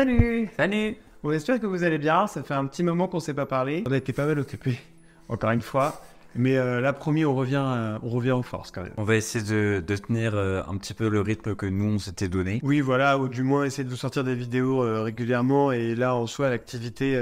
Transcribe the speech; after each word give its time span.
Salut 0.00 0.48
Salut 0.56 0.96
On 1.22 1.30
espère 1.30 1.60
que 1.60 1.66
vous 1.66 1.84
allez 1.84 1.98
bien, 1.98 2.26
ça 2.26 2.42
fait 2.42 2.54
un 2.54 2.64
petit 2.64 2.82
moment 2.82 3.06
qu'on 3.06 3.20
s'est 3.20 3.34
pas 3.34 3.44
parlé. 3.44 3.84
On 3.86 3.92
a 3.92 3.98
été 3.98 4.14
pas 4.14 4.24
mal 4.24 4.38
occupés, 4.38 4.78
encore 5.28 5.50
une 5.50 5.60
fois. 5.60 6.00
Mais 6.34 6.56
euh, 6.56 6.80
là, 6.80 6.94
promis, 6.94 7.26
on 7.26 7.34
revient, 7.34 7.62
euh, 7.62 7.98
on 8.02 8.08
revient 8.08 8.32
en 8.32 8.40
force 8.40 8.70
quand 8.70 8.82
même. 8.82 8.94
On 8.96 9.04
va 9.04 9.16
essayer 9.16 9.44
de, 9.44 9.84
de 9.86 9.96
tenir 9.96 10.34
euh, 10.34 10.62
un 10.66 10.78
petit 10.78 10.94
peu 10.94 11.10
le 11.10 11.20
rythme 11.20 11.54
que 11.54 11.66
nous 11.66 11.84
on 11.84 11.98
s'était 11.98 12.28
donné. 12.28 12.60
Oui, 12.62 12.80
voilà, 12.80 13.18
ou 13.18 13.28
du 13.28 13.42
moins 13.42 13.64
essayer 13.64 13.84
de 13.84 13.90
vous 13.90 13.96
sortir 13.96 14.24
des 14.24 14.34
vidéos 14.34 14.82
euh, 14.82 15.02
régulièrement. 15.02 15.70
Et 15.70 15.94
là, 15.94 16.14
en 16.14 16.26
soi, 16.26 16.48
l'activité 16.48 17.20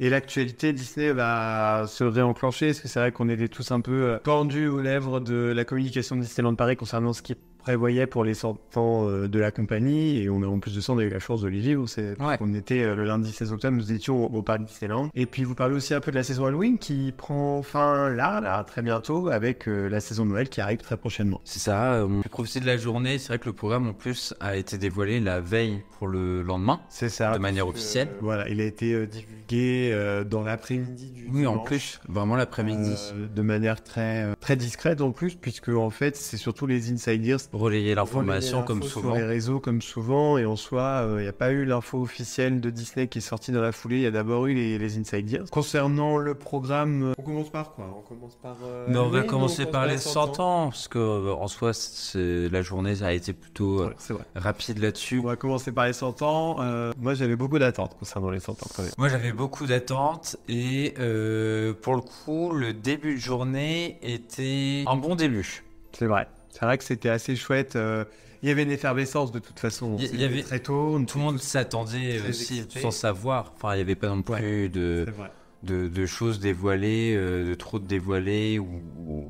et 0.00 0.08
l'actualité 0.08 0.72
Disney 0.72 1.12
va 1.12 1.84
se 1.88 2.04
réenclencher. 2.04 2.68
Parce 2.68 2.80
que 2.80 2.88
c'est 2.88 3.00
vrai 3.00 3.12
qu'on 3.12 3.28
était 3.28 3.48
tous 3.48 3.70
un 3.70 3.82
peu 3.82 4.18
pendus 4.24 4.68
aux 4.68 4.80
lèvres 4.80 5.20
de 5.20 5.52
la 5.54 5.66
communication 5.66 6.16
de 6.16 6.22
Disneyland 6.22 6.54
Paris 6.54 6.76
concernant 6.76 7.12
ce 7.12 7.20
qu'ils 7.20 7.36
prévoyaient 7.68 8.06
pour 8.06 8.24
les 8.24 8.32
100 8.32 8.58
ans 8.76 9.08
euh, 9.10 9.28
de 9.28 9.38
la 9.38 9.50
compagnie. 9.50 10.22
Et 10.22 10.30
on 10.30 10.42
a 10.42 10.46
en 10.46 10.58
plus 10.58 10.74
de 10.74 10.80
ça, 10.80 10.94
on 10.94 10.98
a 10.98 11.02
eu 11.02 11.10
la 11.10 11.18
chance 11.18 11.42
de 11.42 11.48
les 11.48 11.60
vivre. 11.60 11.86
C'est, 11.86 12.18
Ouais. 12.18 12.36
On 12.40 12.54
était 12.54 12.82
euh, 12.82 12.94
le 12.94 13.04
lundi 13.04 13.30
16 13.30 13.52
octobre, 13.52 13.76
nous 13.76 13.92
étions 13.92 14.24
au, 14.24 14.38
au 14.38 14.42
parc 14.42 14.64
Disneyland. 14.64 15.10
Et 15.14 15.26
puis, 15.26 15.44
vous 15.44 15.54
parlez 15.54 15.74
aussi 15.74 15.92
un 15.92 16.00
peu 16.00 16.10
de 16.10 16.16
la 16.16 16.22
saison 16.22 16.46
Halloween 16.46 16.78
qui 16.78 17.12
prend 17.14 17.62
fin 17.62 18.08
là, 18.08 18.40
là, 18.40 18.64
très 18.64 18.80
bientôt, 18.80 19.28
avec 19.28 19.68
euh, 19.68 19.88
la 19.88 20.00
saison 20.00 20.24
de 20.24 20.30
Noël 20.30 20.48
qui 20.48 20.62
arrive 20.62 20.78
très 20.78 20.96
prochainement. 20.96 21.40
C'est 21.44 21.58
ça, 21.58 21.92
euh, 21.92 22.06
on 22.08 22.22
peut 22.22 22.28
profiter 22.30 22.60
de 22.60 22.66
la 22.66 22.78
journée. 22.78 23.18
C'est 23.18 23.28
vrai 23.28 23.38
que 23.38 23.46
le 23.46 23.52
programme 23.52 23.86
en 23.88 23.92
plus 23.92 24.32
a 24.40 24.56
été 24.56 24.78
dévoilé 24.78 25.20
la 25.20 25.40
veille 25.40 25.82
pour 25.98 26.08
le 26.08 26.40
lendemain. 26.42 26.80
C'est 26.88 27.10
ça. 27.10 27.34
De 27.34 27.38
manière 27.38 27.68
officielle. 27.68 28.08
euh, 28.08 28.18
voilà, 28.22 28.48
il 28.48 28.60
a 28.62 28.64
été 28.64 28.94
euh, 28.94 29.06
divulgué 29.06 29.90
euh, 29.92 30.24
dans 30.24 30.42
l'après-midi 30.42 31.10
du 31.10 31.28
Oui, 31.30 31.46
en 31.46 31.58
plus, 31.58 32.00
vraiment 32.08 32.34
l'après-midi. 32.36 32.94
euh, 33.14 33.26
de 33.28 33.42
manière 33.42 33.82
très 33.82 34.22
euh, 34.24 34.34
très 34.40 34.56
discrète 34.56 35.00
en 35.02 35.10
plus, 35.12 35.34
puisque 35.34 35.68
en 35.68 35.90
fait 35.90 36.16
c'est 36.16 36.36
surtout 36.38 36.66
les 36.66 36.90
insiders 36.92 37.38
Relayer 37.58 37.94
l'information 37.94 38.62
comme 38.62 38.82
souvent. 38.82 39.10
sur 39.10 39.14
les 39.16 39.24
réseaux 39.24 39.60
comme 39.60 39.82
souvent, 39.82 40.38
et 40.38 40.46
en 40.46 40.56
soi 40.56 41.04
il 41.18 41.22
n'y 41.22 41.28
a 41.28 41.32
pas 41.32 41.50
eu 41.50 41.64
l'info 41.64 42.00
officielle 42.00 42.60
de 42.60 42.70
Disney 42.70 43.08
qui 43.08 43.18
est 43.18 43.20
sortie 43.22 43.52
dans 43.52 43.60
la 43.60 43.72
foulée. 43.72 43.96
Il 43.96 44.02
y 44.02 44.06
a 44.06 44.10
d'abord 44.10 44.46
eu 44.46 44.54
les, 44.54 44.78
les 44.78 44.98
insiders. 44.98 45.44
Concernant 45.50 46.16
le 46.18 46.34
programme, 46.34 47.02
euh, 47.02 47.12
on 47.18 47.22
commence 47.22 47.50
par 47.50 47.72
quoi? 47.74 47.86
On 47.98 48.02
commence 48.08 48.36
par. 48.36 48.56
euh, 48.64 48.86
Mais 48.88 48.98
on 48.98 49.08
va 49.08 49.22
commencer 49.22 49.64
commence 49.64 49.72
par 49.72 49.86
les 49.86 49.98
100 49.98 50.40
ans, 50.40 50.68
parce 50.68 50.88
que 50.88 50.98
euh, 50.98 51.32
en 51.34 51.48
soi, 51.48 51.72
la 52.14 52.62
journée 52.62 53.02
a 53.02 53.12
été 53.12 53.32
plutôt 53.32 53.82
euh, 53.82 53.94
Ouais, 54.10 54.16
rapide 54.36 54.78
là-dessus. 54.78 55.18
On 55.18 55.26
va 55.26 55.36
commencer 55.36 55.72
par 55.72 55.86
les 55.86 55.92
100 55.92 56.22
ans. 56.22 56.56
Euh, 56.60 56.92
moi 57.00 57.14
j'avais 57.14 57.36
beaucoup 57.36 57.58
d'attentes 57.58 57.96
concernant 57.98 58.30
les 58.30 58.40
100 58.40 58.52
ans 58.52 58.66
quand 58.74 58.82
même. 58.82 58.92
Moi, 58.98 59.08
j'avais 59.08 59.32
beaucoup 59.32 59.66
d'attentes 59.66 60.36
et 60.48 60.94
euh, 60.98 61.72
pour 61.74 61.94
le 61.94 62.00
coup, 62.02 62.52
le 62.52 62.72
début 62.72 63.14
de 63.14 63.20
journée 63.20 63.98
était 64.02 64.84
un 64.86 64.96
bon 64.96 65.14
début. 65.16 65.64
C'est 65.92 66.06
vrai. 66.06 66.28
C'est 66.50 66.64
vrai 66.64 66.78
que 66.78 66.84
c'était 66.84 67.08
assez 67.10 67.36
chouette. 67.36 67.76
euh, 67.76 68.04
Il 68.42 68.48
y 68.48 68.52
avait 68.52 68.62
une 68.62 68.70
effervescence 68.70 69.32
de 69.32 69.38
toute 69.40 69.58
façon. 69.58 69.96
Il 69.98 70.14
y- 70.14 70.18
y 70.20 70.24
avait- 70.24 70.42
très 70.42 70.60
tôt. 70.60 70.98
Tout 71.06 71.18
le 71.18 71.24
monde 71.24 71.38
s'attendait 71.40 72.20
aussi 72.28 72.58
excité. 72.60 72.80
sans 72.80 72.90
savoir. 72.92 73.52
Enfin, 73.56 73.72
il 73.74 73.76
n'y 73.76 73.82
avait 73.82 73.96
pas 73.96 74.08
non 74.08 74.22
plus 74.22 74.68
de, 74.68 75.02
C'est 75.06 75.10
vrai. 75.12 75.30
de, 75.64 75.88
de 75.88 76.06
choses 76.06 76.38
dévoilées, 76.38 77.14
euh, 77.16 77.48
de 77.48 77.54
trop 77.54 77.78
de 77.80 77.86
dévoilées 77.86 78.58
ou, 78.60 78.80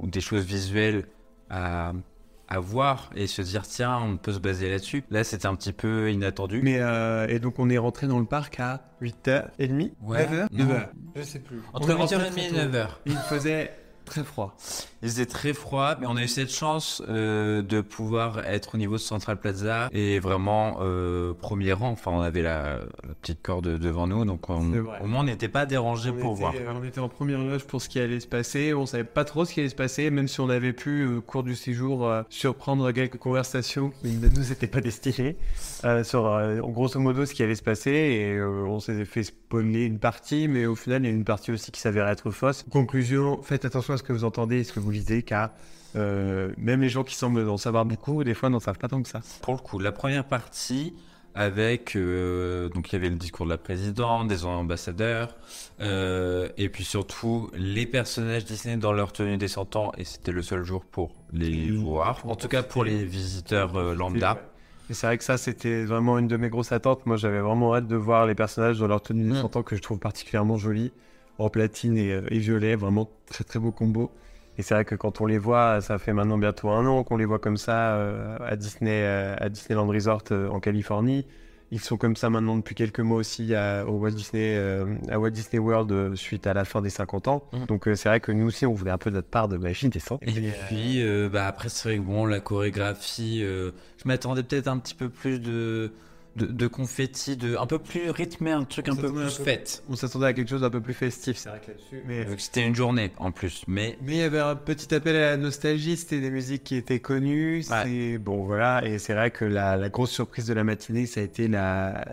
ou 0.03 0.07
des 0.07 0.21
choses 0.21 0.45
visuelles 0.45 1.07
à, 1.49 1.93
à 2.49 2.61
voir 2.61 3.11
et 3.17 3.27
se 3.27 3.41
dire 3.41 3.63
tiens, 3.63 3.99
on 3.99 4.17
peut 4.19 4.33
se 4.33 4.39
baser 4.41 4.69
là-dessus. 4.71 5.05
Là, 5.11 5.25
c'était 5.25 5.47
un 5.47 5.55
petit 5.55 5.73
peu 5.73 6.11
inattendu. 6.13 6.61
Mais 6.63 6.79
euh, 6.79 7.27
et 7.29 7.39
donc 7.39 7.59
on 7.59 7.71
est 7.71 7.79
rentré 7.79 8.07
dans 8.09 8.19
le 8.19 8.27
parc 8.27 8.61
à 8.61 8.91
8h30 9.01 9.93
Ouais. 10.03 10.27
9h 10.27 10.47
Non. 10.53 10.65
9h 10.67 10.89
Je 11.17 11.23
sais 11.23 11.39
plus. 11.41 11.61
Entre 11.73 11.87
On 11.87 11.91
est 11.91 11.95
rentré 11.95 12.17
8h30 12.17 12.31
très 12.33 12.47
et 12.47 12.49
tôt. 12.51 12.57
9h. 12.57 12.89
Il 13.07 13.17
faisait 13.17 13.71
très 14.09 14.25
froid. 14.25 14.57
Il 15.03 15.09
faisait 15.09 15.27
très 15.27 15.53
froid, 15.53 15.95
mais 16.01 16.07
on 16.09 16.17
a 16.17 16.23
eu 16.25 16.29
cette 16.29 16.51
chance 16.53 17.03
euh, 17.09 17.63
de 17.63 17.81
pouvoir 17.81 18.41
être 18.47 18.75
au 18.75 18.79
niveau 18.79 18.95
de 18.95 19.01
Central 19.01 19.39
Plaza 19.39 19.89
et 19.93 20.19
vraiment 20.19 20.79
euh, 20.81 21.33
premier 21.35 21.73
rang. 21.73 21.91
Enfin, 21.91 22.11
on 22.11 22.21
avait 22.21 22.43
la, 22.43 22.79
la 23.07 23.15
petite 23.23 23.41
corde 23.43 23.79
devant 23.79 24.07
nous, 24.09 24.25
donc 24.25 24.51
on- 24.51 24.73
au 25.03 25.07
moins 25.07 25.21
on 25.21 25.25
n'était 25.25 25.49
pas 25.49 25.67
dérangé 25.67 26.11
pour 26.11 26.33
était, 26.33 26.41
voir. 26.41 26.55
euh, 26.57 26.73
on 26.81 26.85
était 26.85 26.99
en 27.01 27.09
première 27.09 27.39
loge 27.39 27.65
pour 27.65 27.81
ce 27.81 27.89
qui 27.89 28.01
allait 28.01 28.19
se 28.21 28.27
passer. 28.27 28.75
On 28.75 28.87
savait 28.87 29.05
pas 29.05 29.25
trop 29.25 29.45
ce 29.45 29.53
qui 29.55 29.61
allait 29.61 29.69
se 29.69 29.75
passer, 29.77 30.11
même 30.11 30.27
si 30.27 30.41
on 30.41 30.49
avait 30.51 30.73
pu, 30.73 31.07
au 31.07 31.21
cours 31.21 31.45
du 31.45 31.55
séjour, 31.55 32.11
surprendre 32.29 32.91
quelques 32.91 33.19
conversations 33.19 33.91
qui 34.03 34.09
ne 34.17 34.29
nous 34.29 34.51
étaient 34.53 34.67
pas 34.67 34.81
destinées 34.81 35.37
euh, 35.85 36.03
sur, 36.03 36.41
grosso 36.73 36.99
modo, 36.99 37.25
ce 37.25 37.35
qui 37.35 37.43
allait 37.45 37.55
se 37.55 37.63
passer. 37.63 37.91
Et 37.91 38.43
on 38.43 38.81
s'est 38.81 39.05
fait 39.05 39.23
spoiler 39.23 39.85
une 39.85 39.99
partie, 40.01 40.49
mais 40.49 40.67
au 40.67 40.75
final, 40.75 41.03
il 41.05 41.09
y 41.09 41.13
a 41.13 41.15
une 41.15 41.25
partie 41.25 41.53
aussi 41.53 41.71
qui 41.71 41.81
s'avérait 41.81 42.11
être 42.13 42.31
fausse. 42.33 42.65
Conclusion, 42.71 43.43
faites 43.43 43.65
attention 43.65 43.95
à 43.95 43.98
ce 43.99 44.03
que 44.03 44.13
vous 44.13 44.25
entendez 44.25 44.61
et 44.61 44.65
ce 44.65 44.73
que 44.73 44.81
vous 44.81 44.91
lisez, 44.91 45.23
car 45.23 45.51
euh, 45.97 46.53
même 46.57 46.81
les 46.81 46.89
gens 46.89 47.05
qui 47.05 47.15
semblent 47.15 47.49
en 47.49 47.57
savoir 47.57 47.85
beaucoup, 47.85 48.25
des 48.25 48.35
fois, 48.35 48.49
n'en 48.49 48.61
savent 48.61 48.79
pas 48.79 48.89
tant 48.89 49.03
que 49.03 49.09
ça. 49.09 49.21
Pour 49.43 49.55
le 49.55 49.61
coup, 49.61 49.79
la 49.79 49.93
première 49.93 50.25
partie 50.25 50.95
avec 51.35 51.95
euh, 51.95 52.69
donc 52.71 52.91
il 52.91 52.95
y 52.95 52.97
avait 52.97 53.11
le 53.11 53.15
discours 53.15 53.47
de 53.47 53.51
la 53.51 53.59
présidente, 53.59 54.27
des 54.27 54.45
ambassadeurs 54.45 55.37
euh, 55.81 56.49
et 56.57 56.69
puis 56.69 56.83
surtout 56.83 57.49
les 57.55 57.87
personnages 57.87 58.45
Disney 58.45 58.77
dans 58.77 58.93
leur 58.93 59.13
tenue 59.13 59.37
des 59.37 59.47
100 59.47 59.77
ans 59.77 59.93
et 59.97 60.05
c'était 60.05 60.33
le 60.33 60.43
seul 60.43 60.65
jour 60.65 60.85
pour 60.85 61.15
les 61.33 61.71
voir. 61.71 62.23
En 62.27 62.35
tout 62.35 62.49
cas 62.49 62.65
pour 62.65 62.83
les 62.83 63.05
visiteurs 63.05 63.77
euh, 63.77 63.95
lambda. 63.95 64.39
Et 64.91 64.95
c'est 64.95 65.07
vrai 65.07 65.19
que 65.19 65.25
ça, 65.25 65.37
c'était 65.37 65.85
vraiment 65.85 66.19
une 66.19 66.29
de 66.29 66.39
mes 66.39 66.49
grosses 66.49 66.73
attentes. 66.73 67.05
Moi, 67.05 67.19
j'avais 67.19 67.41
vraiment 67.41 67.75
hâte 67.75 67.87
de 67.87 67.95
voir 67.95 68.25
les 68.25 68.35
personnages 68.35 68.79
dans 68.79 68.87
leur 68.87 69.03
tenue 69.03 69.23
de 69.23 69.35
Mm. 69.35 69.43
100 69.43 69.57
ans 69.57 69.63
que 69.63 69.77
je 69.77 69.83
trouve 69.83 69.99
particulièrement 69.99 70.57
jolie, 70.57 70.93
en 71.39 71.49
platine 71.49 71.97
et, 71.97 72.13
euh, 72.13 72.23
et 72.31 72.39
violet. 72.39 72.77
Vraiment 72.77 73.09
très 73.27 73.45
très 73.45 73.59
beau 73.59 73.73
combo. 73.73 74.11
Et 74.59 74.63
c'est 74.63 74.75
vrai 74.75 74.85
que 74.85 74.97
quand 74.97 75.21
on 75.21 75.27
les 75.27 75.39
voit, 75.39 75.81
ça 75.81 75.99
fait 75.99 76.13
maintenant 76.13 76.37
bientôt 76.37 76.69
un 76.71 76.85
an 76.85 77.05
qu'on 77.05 77.17
les 77.17 77.25
voit 77.25 77.39
comme 77.39 77.57
ça 77.57 77.95
euh, 77.95 78.37
à 78.45 78.57
Disney, 78.57 79.03
euh, 79.05 79.37
à 79.39 79.49
Disneyland 79.49 79.87
Resort 79.87 80.25
euh, 80.33 80.49
en 80.49 80.59
Californie. 80.59 81.25
Ils 81.71 81.79
sont 81.79 81.97
comme 81.97 82.17
ça 82.17 82.29
maintenant 82.29 82.57
depuis 82.57 82.75
quelques 82.75 82.99
mois 82.99 83.19
aussi 83.19 83.55
à, 83.55 83.87
au 83.87 83.99
Walt 83.99 84.13
Disney, 84.13 84.59
à 85.11 85.21
Walt 85.21 85.31
Disney 85.31 85.59
World 85.59 86.17
suite 86.17 86.47
à 86.47 86.55
la 86.55 86.65
fin 86.65 86.81
des 86.81 86.89
50 86.89 87.29
ans. 87.29 87.45
Mhm. 87.53 87.67
Donc 87.67 87.83
c'est 87.85 88.09
vrai 88.09 88.21
que 88.21 88.33
nous 88.33 88.47
aussi, 88.47 88.65
on 88.65 88.73
voulait 88.73 88.91
un 88.91 88.97
peu 88.97 89.11
notre 89.11 89.29
part 89.29 89.49
de 89.49 89.59
magie 89.59 89.91
des 89.91 89.99
100. 89.99 90.19
Et 90.23 90.51
puis 90.67 91.05
bah 91.31 91.47
après 91.47 91.69
c'est 91.69 91.91
vrai 91.91 91.99
que 91.99 92.03
bon 92.05 92.25
la 92.25 92.41
chorégraphie, 92.41 93.41
je 93.41 93.73
m'attendais 94.07 94.43
peut-être 94.45 94.69
un 94.69 94.79
petit 94.79 94.95
peu 94.95 95.11
plus 95.11 95.41
de 95.41 95.93
de, 96.39 96.47
de 96.47 96.67
confetti, 96.67 97.37
de 97.37 97.57
un 97.57 97.67
peu 97.67 97.79
plus 97.79 98.11
rythmé, 98.11 98.53
un 98.53 98.65
truc 98.65 98.87
On 98.89 98.93
un 98.93 98.97
peu 98.97 99.13
plus 99.13 99.31
fête. 99.31 99.83
On 99.89 99.97
s'attendait 99.97 100.27
à 100.27 100.33
quelque 100.33 100.49
chose 100.49 100.61
d'un 100.63 100.71
peu 100.71 100.81
plus 100.81 100.95
festif, 100.95 101.37
c'est 101.37 101.49
vrai 101.49 101.61
que 101.61 101.71
là-dessus. 101.73 102.03
Mais 102.07 102.27
C'était 102.39 102.65
une 102.67 102.75
journée 102.75 103.13
en 103.19 103.31
plus, 103.33 103.63
mais 103.67 103.99
Mais 104.03 104.13
il 104.13 104.19
y 104.19 104.23
avait 104.23 104.39
un 104.39 104.57
petit 104.57 104.95
appel 104.95 105.17
à 105.17 105.31
la 105.31 105.37
nostalgie, 105.37 105.97
c'était 105.97 106.21
des 106.21 106.31
musiques 106.31 106.65
qui 106.65 106.77
étaient 106.77 107.01
connues, 107.01 107.63
c'est 107.63 108.19
bon 108.19 108.45
voilà, 108.45 108.85
et 108.87 108.99
c'est 108.99 109.15
vrai 109.15 109.31
que 109.31 109.45
la, 109.45 109.77
la 109.77 109.89
grosse 109.89 110.11
surprise 110.11 110.47
de 110.47 110.55
la 110.55 110.65
matinée, 110.65 111.07
ça 111.07 111.21
a 111.21 111.25
été 111.25 111.49
la, 111.49 112.05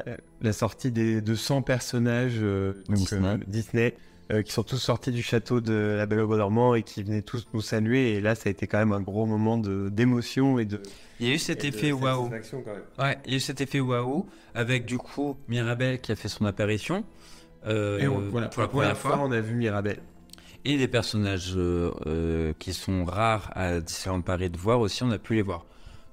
la 0.42 0.54
sortie 0.54 0.92
des, 0.92 1.22
de 1.22 1.36
100 1.36 1.62
personnages 1.62 2.40
euh, 2.42 2.74
donc, 2.90 2.98
Disney. 2.98 3.28
euh, 3.28 3.38
Disney, 3.48 3.96
euh, 4.32 4.42
qui 4.42 4.52
sont 4.52 4.64
tous 4.64 4.78
sortis 4.78 5.12
du 5.12 5.22
château 5.22 5.62
de 5.62 5.96
la 5.98 6.06
Belle 6.06 6.22
au 6.22 6.28
Bois 6.28 6.38
dormant 6.38 6.74
et 6.76 6.84
qui 6.84 7.04
venaient 7.04 7.22
tous 7.22 7.48
nous 7.54 7.62
saluer, 7.62 8.14
et 8.14 8.22
là 8.22 8.34
ça 8.36 8.48
a 8.48 8.52
été 8.52 8.66
quand 8.68 8.80
même 8.80 8.92
un 8.94 9.02
gros 9.02 9.26
moment 9.26 9.58
d'émotion 9.58 10.58
et 10.60 10.66
de 10.66 10.82
il 11.20 11.28
y 11.28 11.32
a 11.32 11.34
eu 11.36 11.38
cet 11.38 11.64
effet 11.64 11.92
waouh. 11.92 12.30
Ouais, 13.00 13.18
il 13.26 13.32
y 13.32 13.34
a 13.34 13.38
eu 13.38 13.40
cet 13.40 13.62
effet 13.62 13.80
waouh 13.80 14.26
avec 14.54 14.86
du 14.86 14.98
coup 14.98 15.38
Mirabel 15.48 16.00
qui 16.02 16.12
a 16.12 16.16
fait 16.16 16.28
son 16.28 16.46
apparition 16.46 17.04
euh, 17.68 18.00
Et 18.00 18.08
on- 18.08 18.20
voilà, 18.30 18.48
pour 18.50 18.62
la 18.62 18.68
première 18.68 18.98
fois. 18.98 19.20
on 19.22 19.32
a 19.32 19.40
vu 19.42 19.56
Mirabel. 19.56 20.00
et 20.66 20.78
des 20.78 20.88
personnages 20.88 21.54
euh, 21.56 22.54
qui 22.60 22.74
sont 22.74 23.06
rares 23.06 23.52
à 23.56 23.80
Disneyland 23.80 24.22
Paris 24.22 24.50
de 24.50 24.58
voir 24.58 24.80
aussi, 24.80 25.04
on 25.04 25.12
a 25.12 25.20
pu 25.20 25.36
les 25.36 25.42
voir. 25.44 25.66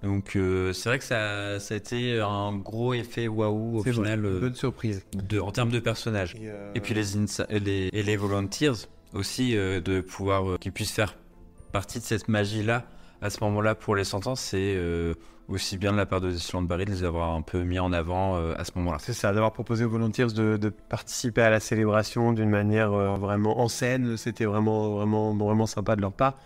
Donc 0.02 0.34
euh, 0.36 0.72
c'est 0.72 0.88
vrai 0.88 0.98
que 0.98 1.04
ça, 1.04 1.60
ça 1.60 1.74
a 1.74 1.76
été 1.76 2.20
un 2.20 2.56
gros 2.56 2.92
effet 2.94 3.28
waouh 3.28 3.78
au 3.78 3.82
C'est 3.84 3.90
vrai, 3.92 4.02
final 4.04 4.26
euh, 4.26 4.40
bonne 4.40 4.54
surprise. 4.54 5.04
de, 5.14 5.38
en 5.38 5.52
termes 5.52 5.70
de 5.70 5.78
personnages. 5.80 6.34
Et, 6.34 6.48
euh, 6.48 6.72
Et 6.74 6.80
puis 6.80 6.94
les, 6.94 7.16
insa- 7.16 7.46
et 7.48 7.60
les, 7.60 7.88
et 7.92 8.02
les 8.02 8.16
volunteers 8.16 8.72
aussi, 9.14 9.56
euh, 9.56 9.80
de 9.80 10.00
pouvoir 10.00 10.50
euh, 10.50 10.56
qu'ils 10.58 10.72
puissent 10.72 10.92
faire 10.92 11.16
partie 11.72 11.98
de 12.00 12.04
cette 12.04 12.28
magie-là 12.28 12.84
à 13.20 13.30
ce 13.30 13.38
moment-là 13.44 13.74
pour 13.76 13.94
les 13.94 14.02
100 14.04 14.26
ans, 14.26 14.34
c'est 14.34 14.74
euh, 14.76 15.14
aussi 15.48 15.78
bien 15.78 15.92
de 15.92 15.96
la 15.96 16.06
part 16.06 16.20
de 16.20 16.30
Disneyland 16.30 16.66
Paris 16.66 16.86
de 16.86 16.90
les 16.90 17.04
avoir 17.04 17.34
un 17.34 17.42
peu 17.42 17.62
mis 17.62 17.78
en 17.78 17.92
avant 17.92 18.36
euh, 18.36 18.54
à 18.58 18.64
ce 18.64 18.72
moment-là. 18.76 18.96
C'est 19.00 19.12
ça, 19.12 19.32
d'avoir 19.32 19.52
proposé 19.52 19.84
aux 19.84 19.88
volontaires 19.90 20.32
de, 20.32 20.56
de 20.56 20.68
participer 20.70 21.42
à 21.42 21.50
la 21.50 21.60
célébration 21.60 22.32
d'une 22.32 22.50
manière 22.50 22.92
euh, 22.92 23.14
vraiment 23.16 23.60
en 23.60 23.68
scène. 23.68 24.16
C'était 24.16 24.44
vraiment, 24.46 24.96
vraiment, 24.96 25.34
vraiment 25.36 25.66
sympa 25.66 25.94
de 25.94 26.00
leur 26.00 26.12
part. 26.12 26.36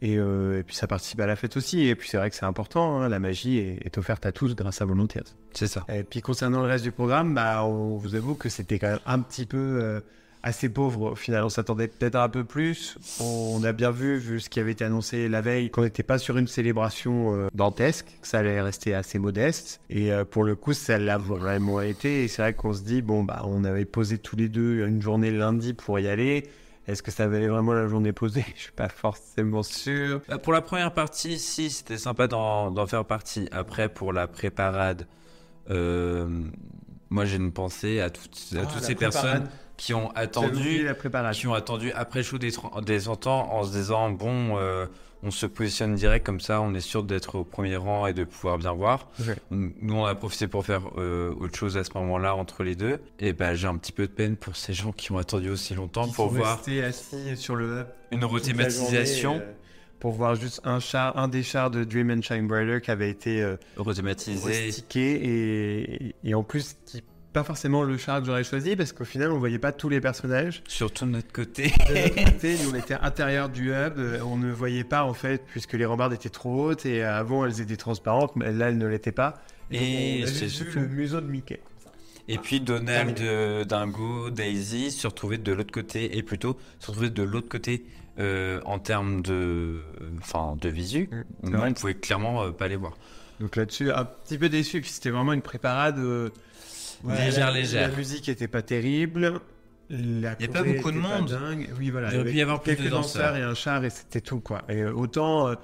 Et, 0.00 0.16
euh, 0.16 0.60
et 0.60 0.62
puis 0.62 0.76
ça 0.76 0.86
participe 0.86 1.20
à 1.20 1.26
la 1.26 1.36
fête 1.36 1.56
aussi. 1.56 1.86
Et 1.86 1.94
puis 1.94 2.08
c'est 2.08 2.16
vrai 2.16 2.30
que 2.30 2.36
c'est 2.36 2.46
important, 2.46 3.00
hein, 3.00 3.08
la 3.08 3.18
magie 3.18 3.58
est, 3.58 3.78
est 3.84 3.98
offerte 3.98 4.26
à 4.26 4.32
tous 4.32 4.54
grâce 4.54 4.80
à 4.80 4.84
Volunteers. 4.84 5.34
C'est 5.52 5.66
ça. 5.66 5.84
Et 5.92 6.04
puis 6.04 6.20
concernant 6.20 6.60
le 6.60 6.68
reste 6.68 6.84
du 6.84 6.92
programme, 6.92 7.34
bah, 7.34 7.64
on 7.64 7.96
vous 7.96 8.14
avoue 8.14 8.34
que 8.34 8.48
c'était 8.48 8.78
quand 8.78 8.88
même 8.88 9.00
un 9.06 9.18
petit 9.20 9.44
peu 9.44 9.56
euh, 9.58 10.00
assez 10.44 10.68
pauvre 10.68 11.12
au 11.12 11.14
final. 11.16 11.42
On 11.42 11.48
s'attendait 11.48 11.88
peut-être 11.88 12.14
un 12.14 12.28
peu 12.28 12.44
plus. 12.44 12.96
On 13.18 13.64
a 13.64 13.72
bien 13.72 13.90
vu, 13.90 14.18
vu 14.18 14.38
ce 14.38 14.48
qui 14.48 14.60
avait 14.60 14.70
été 14.70 14.84
annoncé 14.84 15.28
la 15.28 15.40
veille, 15.40 15.68
qu'on 15.70 15.82
n'était 15.82 16.04
pas 16.04 16.18
sur 16.18 16.38
une 16.38 16.46
célébration 16.46 17.34
euh, 17.34 17.48
dantesque, 17.52 18.06
que 18.22 18.28
ça 18.28 18.38
allait 18.38 18.60
rester 18.60 18.94
assez 18.94 19.18
modeste. 19.18 19.80
Et 19.90 20.12
pour 20.30 20.44
le 20.44 20.54
coup, 20.54 20.74
ça 20.74 20.98
l'a 20.98 21.18
vraiment 21.18 21.80
été. 21.80 22.22
Et 22.22 22.28
c'est 22.28 22.42
vrai 22.42 22.54
qu'on 22.54 22.72
se 22.72 22.82
dit, 22.82 23.02
bon, 23.02 23.24
bah, 23.24 23.42
on 23.46 23.64
avait 23.64 23.84
posé 23.84 24.18
tous 24.18 24.36
les 24.36 24.48
deux 24.48 24.86
une 24.86 25.02
journée 25.02 25.32
lundi 25.32 25.74
pour 25.74 25.98
y 25.98 26.06
aller. 26.06 26.48
Est-ce 26.88 27.02
que 27.02 27.10
ça 27.10 27.28
valait 27.28 27.48
vraiment 27.48 27.74
la 27.74 27.86
journée 27.86 28.12
posée? 28.12 28.44
Je 28.56 28.62
suis 28.62 28.72
pas 28.72 28.88
forcément 28.88 29.62
sûr. 29.62 30.22
Bah, 30.28 30.38
pour 30.38 30.52
la 30.54 30.62
première 30.62 30.92
partie, 30.94 31.38
si, 31.38 31.70
c'était 31.70 31.98
sympa 31.98 32.26
d'en 32.26 32.70
d'en 32.70 32.86
faire 32.86 33.04
partie. 33.04 33.46
Après, 33.52 33.88
pour 33.90 34.12
la 34.12 34.26
préparade, 34.26 35.06
euh, 35.70 36.26
moi 37.10 37.26
j'ai 37.26 37.36
une 37.36 37.52
pensée 37.52 38.00
à 38.00 38.10
toutes, 38.10 38.38
à 38.56 38.60
Ah, 38.62 38.66
toutes 38.66 38.82
ces 38.82 38.94
préparade. 38.94 39.22
personnes 39.32 39.48
qui 39.76 39.94
ont 39.94 40.10
attendu, 40.16 40.82
la 40.84 41.32
qui 41.32 41.46
ont 41.46 41.54
attendu 41.54 41.92
après 41.92 42.20
le 42.20 42.24
show 42.24 42.38
des, 42.38 42.52
des 42.84 43.00
100 43.00 43.26
ans 43.26 43.52
en 43.52 43.64
se 43.64 43.70
disant 43.72 44.10
bon, 44.10 44.56
euh, 44.58 44.86
on 45.22 45.30
se 45.30 45.46
positionne 45.46 45.94
direct 45.94 46.24
comme 46.24 46.40
ça, 46.40 46.60
on 46.60 46.74
est 46.74 46.80
sûr 46.80 47.02
d'être 47.02 47.34
au 47.36 47.44
premier 47.44 47.76
rang 47.76 48.06
et 48.06 48.12
de 48.12 48.24
pouvoir 48.24 48.58
bien 48.58 48.72
voir. 48.72 49.08
Nous 49.50 49.72
on 49.94 50.04
a 50.04 50.14
profité 50.14 50.46
pour 50.46 50.64
faire 50.64 50.82
euh, 50.96 51.34
autre 51.40 51.56
chose 51.58 51.76
à 51.76 51.84
ce 51.84 51.90
moment-là 51.94 52.34
entre 52.36 52.62
les 52.62 52.74
deux. 52.76 53.00
Et 53.18 53.32
ben 53.32 53.54
j'ai 53.54 53.66
un 53.66 53.76
petit 53.76 53.92
peu 53.92 54.06
de 54.06 54.12
peine 54.12 54.36
pour 54.36 54.54
ces 54.56 54.72
gens 54.72 54.92
qui 54.92 55.10
ont 55.12 55.18
attendu 55.18 55.50
aussi 55.50 55.74
longtemps 55.74 56.06
Qui 56.06 56.14
pour 56.14 56.26
sont 56.30 56.34
voir 56.36 56.56
restés 56.58 56.82
assis 56.84 57.36
sur 57.36 57.56
le 57.56 57.80
hub 57.80 57.86
une 58.12 58.24
rethématisation. 58.24 59.36
euh, 59.36 59.52
pour 60.00 60.12
voir 60.12 60.36
juste 60.36 60.60
un 60.64 60.78
char, 60.78 61.18
un 61.18 61.26
des 61.28 61.42
chars 61.42 61.70
de 61.72 61.82
Dream 61.82 62.10
and 62.10 62.22
Shine 62.22 62.46
Brighter 62.46 62.80
qui 62.80 62.90
avait 62.92 63.10
été 63.10 63.42
euh, 63.42 63.56
Rethématisé. 63.76 64.70
et 66.24 66.34
en 66.34 66.42
plus 66.44 66.76
qui 66.86 67.02
pas 67.38 67.44
forcément 67.44 67.84
le 67.84 67.96
char 67.96 68.18
que 68.20 68.26
j'aurais 68.26 68.42
choisi 68.42 68.74
parce 68.74 68.92
qu'au 68.92 69.04
final 69.04 69.30
on 69.30 69.38
voyait 69.38 69.60
pas 69.60 69.70
tous 69.70 69.88
les 69.88 70.00
personnages. 70.00 70.60
Surtout 70.66 71.04
de 71.06 71.10
notre 71.12 71.30
côté. 71.32 71.72
De 71.88 71.94
notre 71.94 72.32
côté, 72.32 72.56
nous 72.64 72.70
on 72.72 72.74
était 72.74 72.94
à 72.94 73.02
l'intérieur 73.02 73.48
du 73.48 73.68
hub, 73.70 73.98
euh, 73.98 74.18
on 74.22 74.36
ne 74.36 74.50
voyait 74.50 74.82
pas 74.82 75.04
en 75.04 75.14
fait 75.14 75.44
puisque 75.46 75.74
les 75.74 75.84
rambardes 75.86 76.12
étaient 76.12 76.30
trop 76.30 76.64
hautes 76.66 76.84
et 76.84 77.04
avant 77.04 77.46
elles 77.46 77.60
étaient 77.60 77.76
transparentes, 77.76 78.34
mais 78.34 78.50
là 78.52 78.70
elles 78.70 78.78
ne 78.78 78.88
l'étaient 78.88 79.12
pas. 79.12 79.34
Et 79.70 80.24
c'est 80.26 80.48
surtout- 80.48 80.80
le 80.80 80.88
museau 80.88 81.20
de 81.20 81.26
Mickey. 81.26 81.60
Et 82.26 82.38
puis 82.38 82.60
Donald, 82.60 83.20
euh, 83.20 83.64
Dingo, 83.64 84.30
Daisy 84.30 84.90
se 84.90 85.06
retrouvaient 85.06 85.38
de 85.38 85.52
l'autre 85.52 85.72
côté, 85.72 86.18
et 86.18 86.24
plutôt 86.24 86.58
se 86.80 86.88
retrouvaient 86.88 87.08
de 87.10 87.22
l'autre 87.22 87.48
côté 87.48 87.84
euh, 88.18 88.60
en 88.64 88.80
termes 88.80 89.22
de, 89.22 89.80
enfin, 90.18 90.56
de 90.60 90.68
visu. 90.68 91.08
Mm, 91.44 91.50
vrai. 91.56 91.68
on 91.70 91.72
pouvait 91.74 91.94
clairement 91.94 92.42
euh, 92.42 92.50
pas 92.50 92.66
les 92.66 92.74
voir. 92.76 92.96
Donc 93.38 93.54
là-dessus, 93.54 93.92
un 93.92 94.04
petit 94.04 94.36
peu 94.38 94.48
déçu, 94.48 94.80
puis 94.80 94.90
c'était 94.90 95.10
vraiment 95.10 95.32
une 95.32 95.42
préparade 95.42 95.98
Légère, 97.06 97.46
la, 97.46 97.52
légère. 97.52 97.90
La 97.90 97.96
musique 97.96 98.28
était 98.28 98.48
pas 98.48 98.62
terrible. 98.62 99.40
Il 99.90 100.20
y 100.20 100.26
a 100.26 100.34
pas 100.48 100.62
beaucoup 100.62 100.90
de 100.90 100.98
monde. 100.98 101.38
Oui, 101.78 101.90
voilà. 101.90 102.12
Il 102.12 102.20
aurait 102.20 102.20
y 102.20 102.24
pu 102.24 102.28
avait 102.30 102.38
y 102.38 102.42
avoir 102.42 102.60
plus 102.60 102.76
quelques 102.76 102.86
de 102.86 102.90
danseurs. 102.90 103.36
et 103.36 103.42
un 103.42 103.54
char 103.54 103.84
et 103.84 103.90
c'était 103.90 104.20
tout 104.20 104.40
quoi. 104.40 104.62
Et 104.68 104.84
autant 104.84 105.48
euh, 105.48 105.54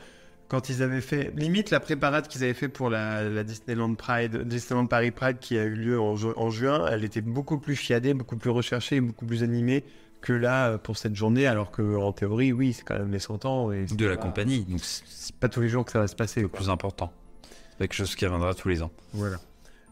quand 0.48 0.68
ils 0.70 0.82
avaient 0.82 1.00
fait, 1.02 1.32
limite 1.36 1.70
la 1.70 1.80
préparade 1.80 2.28
qu'ils 2.28 2.42
avaient 2.44 2.54
fait 2.54 2.68
pour 2.68 2.88
la, 2.88 3.24
la 3.28 3.44
Disneyland 3.44 3.94
Pride, 3.94 4.42
Disneyland 4.48 4.86
Paris 4.86 5.10
Pride 5.10 5.38
qui 5.40 5.58
a 5.58 5.64
eu 5.64 5.74
lieu 5.74 6.00
en, 6.00 6.16
ju- 6.16 6.32
en 6.36 6.48
juin, 6.50 6.86
elle 6.90 7.04
était 7.04 7.20
beaucoup 7.20 7.58
plus 7.58 7.76
chiadée, 7.76 8.14
beaucoup 8.14 8.36
plus 8.36 8.50
recherchée, 8.50 8.96
et 8.96 9.00
beaucoup 9.00 9.26
plus 9.26 9.42
animée 9.42 9.84
que 10.22 10.32
là 10.32 10.68
euh, 10.68 10.78
pour 10.78 10.96
cette 10.96 11.14
journée. 11.16 11.46
Alors 11.46 11.70
que 11.70 11.96
en 11.96 12.12
théorie, 12.12 12.52
oui, 12.52 12.72
c'est 12.72 12.82
quand 12.84 12.98
même 12.98 13.12
les 13.12 13.18
100 13.18 13.44
ans 13.44 13.72
et 13.72 13.84
De 13.84 14.06
la 14.06 14.16
pas- 14.16 14.22
compagnie, 14.22 14.64
donc 14.64 14.80
c'est 14.82 15.34
pas 15.36 15.48
tous 15.50 15.60
les 15.60 15.68
jours 15.68 15.84
que 15.84 15.92
ça 15.92 15.98
va 15.98 16.06
se 16.06 16.16
passer. 16.16 16.40
le 16.40 16.48
quoi. 16.48 16.60
plus 16.60 16.70
important. 16.70 17.12
C'est 17.72 17.78
quelque 17.80 17.94
chose 17.94 18.14
qui 18.14 18.24
reviendra 18.24 18.54
tous 18.54 18.68
les 18.68 18.82
ans. 18.82 18.90
Voilà. 19.12 19.36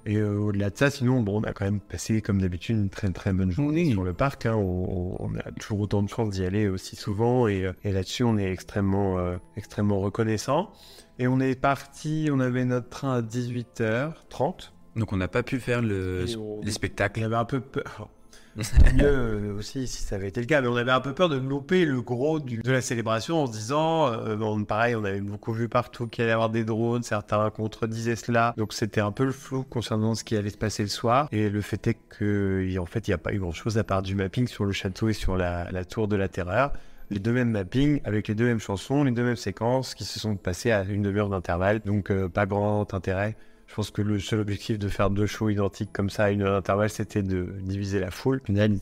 Et 0.04 0.16
euh, 0.16 0.36
au-delà 0.38 0.70
de 0.70 0.76
ça, 0.76 0.90
sinon, 0.90 1.20
bon, 1.22 1.40
on 1.40 1.44
a 1.44 1.52
quand 1.52 1.64
même 1.64 1.78
passé, 1.80 2.20
comme 2.22 2.40
d'habitude, 2.40 2.76
une 2.76 2.90
très 2.90 3.08
très 3.10 3.32
bonne 3.32 3.50
journée 3.52 3.84
Oui. 3.84 3.92
sur 3.92 4.02
le 4.02 4.12
parc. 4.12 4.46
hein. 4.46 4.54
On, 4.56 4.60
on- 4.60 5.16
on 5.20 5.34
a 5.36 5.50
toujours 5.52 5.80
autant 5.80 6.02
de 6.02 6.08
chance 6.08 6.30
d'y 6.30 6.44
aller 6.44 6.68
aussi 6.68 6.96
souvent. 6.96 7.46
Et, 7.46 7.66
euh, 7.66 7.72
et 7.84 7.92
là-dessus, 7.92 8.24
on 8.24 8.36
est 8.38 8.50
extrêmement, 8.50 9.18
euh, 9.18 9.36
extrêmement 9.56 10.00
reconnaissant. 10.00 10.72
Et 11.18 11.28
on 11.28 11.38
est 11.40 11.54
parti, 11.54 12.28
on 12.32 12.40
avait 12.40 12.64
notre 12.64 12.88
train 12.88 13.14
à 13.18 13.22
18h30. 13.22 14.72
Donc 14.96 15.12
on 15.12 15.16
n'a 15.16 15.28
pas 15.28 15.42
pu 15.42 15.58
faire 15.60 15.82
le, 15.82 16.24
on- 16.38 16.60
les 16.62 16.70
spectacles. 16.72 17.20
y 17.20 17.24
avait 17.24 17.36
un 17.36 17.44
peu 17.44 17.60
peur. 17.60 18.08
Mieux 18.94 19.04
euh, 19.04 19.56
aussi 19.56 19.86
si 19.86 20.02
ça 20.02 20.16
avait 20.16 20.28
été 20.28 20.40
le 20.40 20.46
cas, 20.46 20.60
mais 20.60 20.68
on 20.68 20.76
avait 20.76 20.90
un 20.90 21.00
peu 21.00 21.14
peur 21.14 21.28
de 21.28 21.36
louper 21.36 21.84
le 21.84 22.02
gros 22.02 22.38
de 22.38 22.70
la 22.70 22.80
célébration 22.80 23.42
en 23.42 23.46
se 23.46 23.52
disant, 23.52 24.12
euh, 24.12 24.64
pareil, 24.64 24.94
on 24.94 25.04
avait 25.04 25.20
beaucoup 25.20 25.52
vu 25.52 25.68
partout 25.68 26.06
qu'il 26.06 26.24
allait 26.24 26.32
y 26.32 26.34
avoir 26.34 26.50
des 26.50 26.64
drones, 26.64 27.02
certains 27.02 27.48
contredisaient 27.50 28.16
cela, 28.16 28.54
donc 28.58 28.72
c'était 28.72 29.00
un 29.00 29.12
peu 29.12 29.24
le 29.24 29.32
flou 29.32 29.62
concernant 29.62 30.14
ce 30.14 30.24
qui 30.24 30.36
allait 30.36 30.50
se 30.50 30.58
passer 30.58 30.82
le 30.82 30.90
soir. 30.90 31.28
Et 31.32 31.48
le 31.48 31.60
fait 31.62 31.86
est 31.86 31.96
que, 32.10 32.66
fait, 32.86 33.08
il 33.08 33.10
n'y 33.10 33.14
a 33.14 33.18
pas 33.18 33.32
eu 33.32 33.38
grand 33.38 33.52
chose 33.52 33.78
à 33.78 33.84
part 33.84 34.02
du 34.02 34.14
mapping 34.14 34.46
sur 34.46 34.64
le 34.64 34.72
château 34.72 35.08
et 35.08 35.14
sur 35.14 35.36
la, 35.36 35.70
la 35.70 35.84
tour 35.84 36.08
de 36.08 36.16
la 36.16 36.28
terreur. 36.28 36.72
Les 37.10 37.18
deux 37.18 37.32
mêmes 37.32 37.50
mappings 37.50 38.00
avec 38.04 38.28
les 38.28 38.34
deux 38.34 38.46
mêmes 38.46 38.60
chansons, 38.60 39.04
les 39.04 39.10
deux 39.10 39.24
mêmes 39.24 39.36
séquences 39.36 39.94
qui 39.94 40.04
se 40.04 40.18
sont 40.18 40.36
passées 40.36 40.70
à 40.70 40.82
une 40.84 41.02
demi-heure 41.02 41.28
d'intervalle, 41.28 41.80
donc 41.80 42.10
euh, 42.10 42.28
pas 42.28 42.46
grand 42.46 42.92
intérêt. 42.94 43.36
Je 43.72 43.76
pense 43.76 43.90
que 43.90 44.02
le 44.02 44.18
seul 44.20 44.40
objectif 44.40 44.78
de 44.78 44.86
faire 44.90 45.08
deux 45.08 45.24
shows 45.24 45.48
identiques 45.48 45.94
comme 45.94 46.10
ça 46.10 46.24
à 46.24 46.30
une 46.30 46.42
heure 46.42 46.52
d'intervalle, 46.52 46.90
c'était 46.90 47.22
de 47.22 47.54
diviser 47.62 48.00
la 48.00 48.10
foule. 48.10 48.40
Au 48.42 48.44
final, 48.44 48.72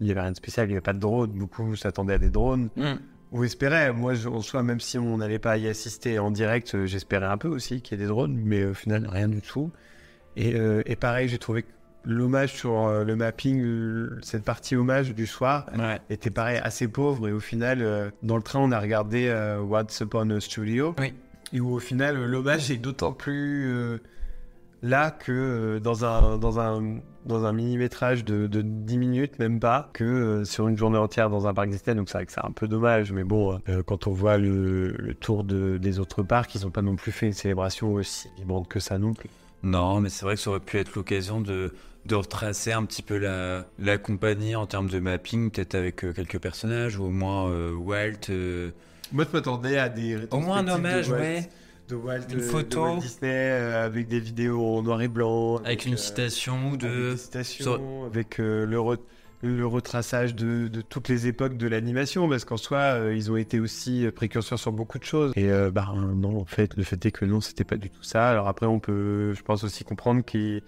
il 0.00 0.04
n'y 0.06 0.10
avait 0.10 0.22
rien 0.22 0.32
de 0.32 0.36
spécial, 0.36 0.66
il 0.66 0.70
n'y 0.70 0.74
avait 0.74 0.80
pas 0.80 0.92
de 0.92 0.98
drone. 0.98 1.30
Beaucoup 1.30 1.76
s'attendaient 1.76 2.14
à 2.14 2.18
des 2.18 2.30
drones 2.30 2.68
Mm. 2.76 2.94
ou 3.30 3.44
espéraient. 3.44 3.92
Moi, 3.92 4.14
en 4.26 4.40
soi, 4.40 4.64
même 4.64 4.80
si 4.80 4.98
on 4.98 5.18
n'allait 5.18 5.38
pas 5.38 5.56
y 5.56 5.68
assister 5.68 6.18
en 6.18 6.32
direct, 6.32 6.74
euh, 6.74 6.84
j'espérais 6.86 7.26
un 7.26 7.38
peu 7.38 7.46
aussi 7.46 7.80
qu'il 7.80 7.96
y 7.96 8.00
ait 8.00 8.04
des 8.04 8.08
drones, 8.08 8.34
mais 8.44 8.64
au 8.64 8.74
final, 8.74 9.06
rien 9.08 9.28
du 9.28 9.40
tout. 9.40 9.70
Et, 10.34 10.56
euh, 10.56 10.82
et 10.84 10.96
pareil, 10.96 11.28
j'ai 11.28 11.38
trouvé 11.38 11.62
que 11.62 11.68
l'hommage 12.04 12.52
sur 12.52 12.88
euh, 12.88 13.04
le 13.04 13.14
mapping, 13.14 13.62
euh, 13.62 14.18
cette 14.20 14.42
partie 14.42 14.74
hommage 14.74 15.14
du 15.14 15.28
soir, 15.28 15.66
Ouais. 15.78 16.00
était 16.10 16.30
pareil 16.30 16.58
assez 16.64 16.88
pauvre. 16.88 17.28
Et 17.28 17.32
au 17.32 17.38
final, 17.38 17.82
euh, 17.82 18.10
dans 18.24 18.36
le 18.36 18.42
train, 18.42 18.58
on 18.58 18.72
a 18.72 18.80
regardé 18.80 19.28
euh, 19.28 19.60
What's 19.60 20.00
Upon 20.00 20.28
a 20.30 20.40
Studio. 20.40 20.96
Oui. 20.98 21.14
Et 21.52 21.60
où 21.60 21.72
au 21.72 21.78
final, 21.78 22.16
euh, 22.16 22.26
l'hommage 22.26 22.68
est 22.72 22.78
d'autant 22.78 23.12
plus 23.12 23.70
euh, 23.72 23.98
là 24.82 25.10
que 25.10 25.32
euh, 25.32 25.80
dans 25.80 26.04
un, 26.04 26.38
dans 26.38 26.58
un, 26.60 26.98
dans 27.26 27.44
un 27.44 27.52
mini-métrage 27.52 28.24
de, 28.24 28.46
de 28.46 28.62
10 28.62 28.98
minutes, 28.98 29.38
même 29.38 29.60
pas, 29.60 29.90
que 29.92 30.04
euh, 30.04 30.44
sur 30.44 30.68
une 30.68 30.76
journée 30.76 30.98
entière 30.98 31.28
dans 31.30 31.46
un 31.46 31.54
parc 31.54 31.68
Disney. 31.70 31.94
Donc 31.94 32.08
c'est 32.08 32.18
vrai 32.18 32.26
que 32.26 32.32
c'est 32.32 32.44
un 32.44 32.52
peu 32.52 32.66
dommage. 32.68 33.12
Mais 33.12 33.24
bon, 33.24 33.60
euh, 33.68 33.82
quand 33.82 34.06
on 34.06 34.12
voit 34.12 34.38
le, 34.38 34.88
le 34.92 35.14
tour 35.14 35.44
de, 35.44 35.76
des 35.78 35.98
autres 35.98 36.22
parcs, 36.22 36.54
ils 36.54 36.62
n'ont 36.62 36.70
pas 36.70 36.82
non 36.82 36.96
plus 36.96 37.12
fait 37.12 37.26
une 37.26 37.32
célébration 37.32 37.92
aussi 37.94 38.28
vibrante 38.38 38.68
que 38.68 38.80
ça 38.80 38.98
non 38.98 39.12
plus. 39.14 39.30
Non, 39.62 40.00
mais 40.00 40.08
c'est 40.08 40.24
vrai 40.24 40.36
que 40.36 40.40
ça 40.40 40.50
aurait 40.50 40.60
pu 40.60 40.78
être 40.78 40.94
l'occasion 40.94 41.42
de, 41.42 41.74
de 42.06 42.14
retracer 42.14 42.72
un 42.72 42.84
petit 42.86 43.02
peu 43.02 43.18
la, 43.18 43.66
la 43.78 43.98
compagnie 43.98 44.56
en 44.56 44.66
termes 44.66 44.88
de 44.88 44.98
mapping, 44.98 45.50
peut-être 45.50 45.74
avec 45.74 46.02
euh, 46.04 46.12
quelques 46.14 46.38
personnages, 46.38 46.96
ou 46.98 47.04
au 47.04 47.10
moins 47.10 47.50
euh, 47.50 47.74
Walt. 47.74 48.30
euh, 48.30 48.70
Moi, 49.12 49.26
je 49.30 49.36
m'attendais 49.36 49.76
à 49.76 49.90
des 49.90 50.16
Au 50.30 50.38
moins 50.40 50.58
un 50.66 50.68
hommage, 50.68 51.10
ouais. 51.10 51.50
De 51.90 51.96
Walt, 51.96 52.20
Une 52.28 52.34
de- 52.36 52.40
de 52.40 52.40
photo. 52.40 52.82
Walt 52.84 53.00
Disney 53.00 53.28
euh, 53.32 53.84
avec 53.84 54.06
des 54.06 54.20
vidéos 54.20 54.64
en 54.78 54.82
noir 54.82 55.02
et 55.02 55.08
blanc. 55.08 55.56
Avec 55.64 55.86
une 55.86 55.94
euh, 55.94 55.96
citation 55.96 56.54
ou 56.70 56.74
avec 56.74 58.06
avec 58.06 58.38
euh, 58.40 58.64
le, 58.64 58.76
re- 58.78 58.98
le 59.42 59.66
retraçage 59.66 60.34
de, 60.36 60.68
de 60.68 60.80
toutes 60.82 61.08
les 61.08 61.26
époques 61.26 61.56
de 61.56 61.66
l'animation, 61.66 62.28
parce 62.28 62.44
qu'en 62.44 62.56
soi, 62.56 62.78
euh, 62.78 63.14
ils 63.16 63.30
ont 63.32 63.36
été 63.36 63.58
aussi 63.58 64.06
euh, 64.06 64.12
précurseurs 64.12 64.58
sur 64.58 64.70
beaucoup 64.72 64.98
de 64.98 65.04
choses. 65.04 65.32
Et 65.36 65.50
euh, 65.50 65.70
bah 65.70 65.88
non, 65.96 66.38
en 66.40 66.44
fait, 66.44 66.76
le 66.76 66.84
fait 66.84 67.04
est 67.06 67.10
que 67.10 67.24
non, 67.24 67.40
c'était 67.40 67.64
pas 67.64 67.76
du 67.76 67.90
tout 67.90 68.02
ça. 68.02 68.28
Alors 68.30 68.46
après, 68.46 68.66
on 68.66 68.78
peut, 68.78 69.32
je 69.34 69.42
pense 69.42 69.64
aussi 69.64 69.82
comprendre 69.82 70.22
que 70.24 70.60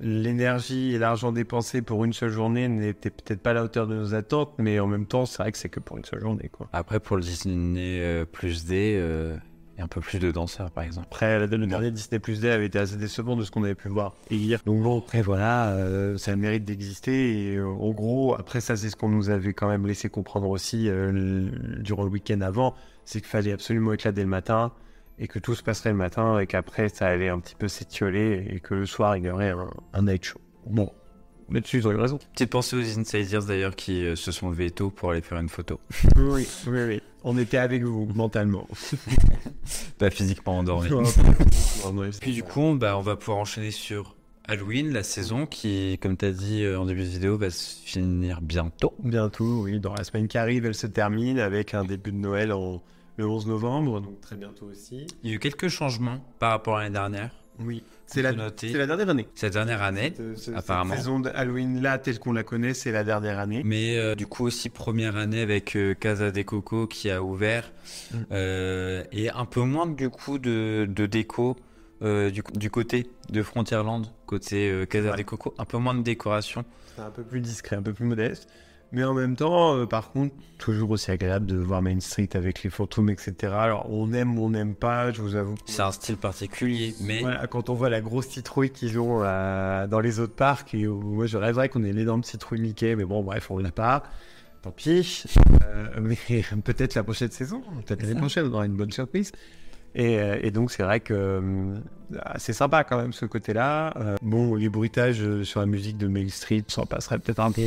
l'énergie 0.00 0.94
et 0.94 0.98
l'argent 0.98 1.32
dépensé 1.32 1.82
pour 1.82 2.04
une 2.04 2.12
seule 2.12 2.30
journée 2.30 2.68
n'étaient 2.68 3.10
peut-être 3.10 3.40
pas 3.40 3.50
à 3.50 3.54
la 3.54 3.64
hauteur 3.64 3.86
de 3.86 3.94
nos 3.94 4.14
attentes, 4.14 4.52
mais 4.58 4.78
en 4.80 4.86
même 4.86 5.06
temps, 5.06 5.26
c'est 5.26 5.42
vrai 5.42 5.50
que 5.52 5.58
c'est 5.58 5.68
que 5.68 5.80
pour 5.80 5.96
une 5.96 6.04
seule 6.04 6.20
journée, 6.20 6.48
quoi. 6.52 6.68
Après, 6.72 7.00
pour 7.00 7.16
le 7.16 7.22
Disney 7.22 7.98
euh, 8.00 8.24
plus 8.24 8.64
D, 8.66 8.94
euh, 8.96 9.36
un 9.80 9.88
peu 9.88 10.00
plus 10.00 10.18
de 10.18 10.30
danseurs, 10.30 10.70
par 10.70 10.84
exemple. 10.84 11.06
Après, 11.10 11.38
le 11.38 11.46
dernier 11.66 11.90
Disney 11.90 12.18
Plus 12.18 12.40
Day 12.40 12.50
avait 12.50 12.66
été 12.66 12.78
assez 12.78 12.96
décevant 12.96 13.36
de 13.36 13.44
ce 13.44 13.50
qu'on 13.50 13.62
avait 13.64 13.74
pu 13.74 13.88
voir 13.88 14.14
et 14.30 14.36
hier. 14.36 14.60
Donc 14.66 14.82
bon, 14.82 14.98
après 14.98 15.22
voilà, 15.22 15.70
euh, 15.70 16.16
ça 16.18 16.32
a 16.32 16.34
le 16.34 16.40
mérite 16.40 16.64
d'exister. 16.64 17.52
Et 17.52 17.56
euh, 17.56 17.66
en 17.66 17.90
gros, 17.90 18.34
après 18.34 18.60
ça, 18.60 18.76
c'est 18.76 18.90
ce 18.90 18.96
qu'on 18.96 19.08
nous 19.08 19.30
avait 19.30 19.52
quand 19.54 19.68
même 19.68 19.86
laissé 19.86 20.08
comprendre 20.08 20.48
aussi 20.48 20.88
euh, 20.88 21.10
le- 21.12 21.82
durant 21.82 22.02
le 22.04 22.10
week-end 22.10 22.40
avant, 22.40 22.74
c'est 23.04 23.20
qu'il 23.20 23.28
fallait 23.28 23.52
absolument 23.52 23.92
être 23.92 24.04
là 24.04 24.12
dès 24.12 24.22
le 24.22 24.28
matin 24.28 24.72
et 25.18 25.26
que 25.28 25.38
tout 25.38 25.54
se 25.54 25.62
passerait 25.62 25.90
le 25.90 25.96
matin 25.96 26.38
et 26.38 26.46
qu'après 26.46 26.88
ça 26.88 27.06
allait 27.06 27.28
un 27.28 27.40
petit 27.40 27.56
peu 27.56 27.66
s'étioler 27.68 28.46
et 28.50 28.60
que 28.60 28.74
le 28.74 28.86
soir 28.86 29.16
il 29.16 29.24
y 29.24 29.30
aurait 29.30 29.50
un, 29.50 29.68
un 29.92 30.02
night 30.02 30.24
show. 30.24 30.40
Bon, 30.66 30.92
ils 31.50 31.88
ont 31.88 31.92
eu 31.92 31.96
raison. 31.96 32.18
Petite 32.32 32.50
pensée 32.50 32.76
aux 32.76 32.98
Insiders 32.98 33.44
d'ailleurs 33.44 33.76
qui 33.76 34.04
euh, 34.04 34.16
se 34.16 34.32
sont 34.32 34.50
levés 34.50 34.70
tôt 34.70 34.90
pour 34.90 35.10
aller 35.10 35.20
faire 35.20 35.38
une 35.38 35.48
photo. 35.48 35.80
Oui, 36.16 36.46
oui, 36.66 36.80
oui. 36.86 37.02
On 37.24 37.36
était 37.38 37.58
avec 37.58 37.82
vous 37.82 38.06
mentalement. 38.14 38.66
Pas 39.98 40.10
physiquement 40.10 40.58
endormi. 40.58 40.88
Puis 42.20 42.32
du 42.32 42.42
coup, 42.42 42.76
bah, 42.78 42.96
on 42.96 43.02
va 43.02 43.16
pouvoir 43.16 43.38
enchaîner 43.38 43.70
sur 43.70 44.16
Halloween, 44.46 44.92
la 44.92 45.02
saison 45.02 45.44
qui, 45.44 45.98
comme 46.00 46.16
tu 46.16 46.24
as 46.24 46.32
dit 46.32 46.64
euh, 46.64 46.78
en 46.78 46.86
début 46.86 47.02
de 47.02 47.08
vidéo, 47.08 47.36
va 47.36 47.50
se 47.50 47.76
finir 47.84 48.40
bientôt. 48.40 48.94
Bientôt, 49.02 49.62
oui. 49.64 49.78
Dans 49.78 49.94
la 49.94 50.04
semaine 50.04 50.26
qui 50.28 50.38
arrive, 50.38 50.64
elle 50.64 50.74
se 50.74 50.86
termine 50.86 51.38
avec 51.38 51.74
un 51.74 51.84
début 51.84 52.12
de 52.12 52.16
Noël 52.16 52.52
en, 52.52 52.82
le 53.18 53.26
11 53.26 53.46
novembre, 53.48 54.00
donc 54.00 54.20
très 54.20 54.36
bientôt 54.36 54.66
aussi. 54.66 55.06
Il 55.22 55.30
y 55.30 55.32
a 55.32 55.36
eu 55.36 55.38
quelques 55.38 55.68
changements 55.68 56.20
par 56.38 56.50
rapport 56.50 56.76
à 56.76 56.82
l'année 56.82 56.94
dernière. 56.94 57.30
Oui. 57.60 57.82
C'est 58.06 58.22
la, 58.22 58.32
noté. 58.32 58.70
c'est 58.72 58.78
la 58.78 58.86
dernière 58.86 59.10
année. 59.10 59.28
Cette 59.34 59.52
dernière 59.52 59.82
année. 59.82 60.14
Cette, 60.16 60.38
cette- 60.38 60.56
apparemment. 60.56 60.94
Cette 60.94 61.02
saison 61.02 61.20
de 61.20 61.28
Halloween 61.34 61.82
là, 61.82 61.98
telle 61.98 62.18
qu'on 62.18 62.32
la 62.32 62.42
connaît, 62.42 62.72
c'est 62.72 62.90
la 62.92 63.04
dernière 63.04 63.38
année. 63.38 63.60
Mais 63.64 63.98
euh, 63.98 64.14
du 64.14 64.26
coup 64.26 64.46
aussi 64.46 64.70
première 64.70 65.16
année 65.16 65.42
avec 65.42 65.76
euh, 65.76 65.92
Casa 65.94 66.30
des 66.30 66.44
Coco 66.44 66.86
qui 66.86 67.10
a 67.10 67.22
ouvert 67.22 67.70
Mm. 68.12 68.16
Euh, 68.32 69.04
et 69.12 69.30
un 69.30 69.44
peu 69.46 69.60
moins 69.62 69.86
du 69.86 70.08
coup 70.10 70.38
de, 70.38 70.86
de 70.88 71.06
déco 71.06 71.56
euh, 72.02 72.30
du, 72.30 72.42
du 72.54 72.70
côté 72.70 73.10
de 73.30 73.42
Frontierland, 73.42 74.06
côté 74.26 74.70
euh, 74.70 74.84
Casa 74.86 75.10
Ouais. 75.10 75.16
des 75.16 75.24
Coco, 75.24 75.54
un 75.58 75.64
peu 75.64 75.78
moins 75.78 75.94
de 75.94 76.02
décoration. 76.02 76.64
C'est 76.96 77.02
un 77.02 77.10
peu 77.10 77.22
plus 77.22 77.40
discret, 77.40 77.76
un 77.76 77.82
peu 77.82 77.92
plus 77.92 78.04
modeste. 78.04 78.48
Mais 78.90 79.04
en 79.04 79.12
même 79.12 79.36
temps, 79.36 79.76
euh, 79.76 79.86
par 79.86 80.12
contre, 80.12 80.34
toujours 80.56 80.90
aussi 80.90 81.10
agréable 81.10 81.44
de 81.44 81.56
voir 81.56 81.82
Main 81.82 82.00
Street 82.00 82.30
avec 82.32 82.62
les 82.62 82.70
fantômes, 82.70 83.10
etc. 83.10 83.34
Alors, 83.52 83.86
on 83.90 84.12
aime 84.14 84.38
ou 84.38 84.46
on 84.46 84.50
n'aime 84.50 84.74
pas, 84.74 85.12
je 85.12 85.20
vous 85.20 85.34
avoue. 85.34 85.56
C'est 85.66 85.82
un 85.82 85.92
style 85.92 86.16
particulier, 86.16 86.94
mais 87.02 87.20
Voilà, 87.20 87.46
quand 87.46 87.68
on 87.68 87.74
voit 87.74 87.90
la 87.90 88.00
grosse 88.00 88.28
citrouille 88.28 88.70
qu'ils 88.70 88.98
ont 88.98 89.22
euh, 89.22 89.86
dans 89.86 90.00
les 90.00 90.20
autres 90.20 90.34
parcs, 90.34 90.74
et 90.74 90.86
où 90.86 91.00
moi 91.00 91.26
je 91.26 91.36
rêverais 91.36 91.68
qu'on 91.68 91.84
ait 91.84 91.92
l'énorme 91.92 92.24
citrouille 92.24 92.60
Mickey, 92.60 92.96
mais 92.96 93.04
bon, 93.04 93.22
bref, 93.22 93.50
on 93.50 93.58
l'a 93.58 93.72
pas. 93.72 94.04
Tant 94.62 94.70
pis. 94.70 95.24
Euh, 95.64 95.88
mais 96.00 96.16
peut-être 96.64 96.94
la 96.94 97.04
prochaine 97.04 97.30
saison, 97.30 97.62
peut-être 97.86 98.02
l'année 98.02 98.18
prochaine, 98.18 98.46
on 98.46 98.54
aura 98.54 98.66
une 98.66 98.76
bonne 98.76 98.92
surprise. 98.92 99.32
Et, 99.94 100.18
euh, 100.18 100.38
et 100.42 100.50
donc, 100.50 100.70
c'est 100.70 100.82
vrai 100.82 101.00
que 101.00 101.80
euh, 102.14 102.18
c'est 102.36 102.52
sympa 102.52 102.84
quand 102.84 102.96
même 102.96 103.12
ce 103.12 103.26
côté-là. 103.26 103.92
Euh, 103.96 104.16
bon, 104.22 104.54
les 104.54 104.68
bruitages 104.68 105.20
euh, 105.22 105.44
sur 105.44 105.60
la 105.60 105.66
musique 105.66 105.96
de 105.98 106.06
Main 106.08 106.28
Street, 106.28 106.64
ça 106.68 106.82
en 106.82 106.86
passerait 106.86 107.18
peut-être 107.18 107.40
un 107.40 107.52
peu. 107.52 107.62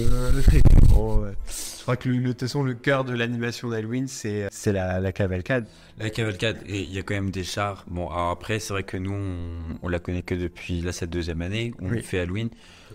Bon, 0.90 1.20
ouais. 1.24 1.32
Je 1.48 1.84
crois 1.84 1.96
que 1.96 2.10
le, 2.10 2.18
de 2.20 2.28
toute 2.28 2.42
façon, 2.42 2.64
le 2.64 2.74
cœur 2.76 3.04
de 3.04 3.14
l'animation 3.14 3.70
d'Halloween, 3.70 4.08
c'est 4.08 4.48
c'est 4.52 4.72
la, 4.72 5.00
la 5.00 5.12
cavalcade. 5.12 5.66
la 5.98 6.10
cavalcade, 6.12 6.58
et 6.68 6.82
il 6.82 6.94
y 6.94 7.00
a 7.00 7.02
quand 7.04 7.16
même 7.16 7.32
des 7.32 7.44
chars. 7.44 7.86
Bon, 7.88 8.08
alors 8.10 8.30
après, 8.30 8.60
c'est 8.60 8.74
vrai 8.74 8.84
que 8.84 8.98
nous, 8.98 9.14
on, 9.14 9.78
on 9.82 9.88
la 9.90 10.00
connaît 10.00 10.22
que 10.22 10.36
depuis 10.36 10.82
là, 10.82 10.92
cette 10.92 11.10
deuxième 11.10 11.42
année, 11.42 11.74
Oui. 11.82 11.98
on 12.00 12.04
fait 12.04 12.20
Halloween. 12.20 12.50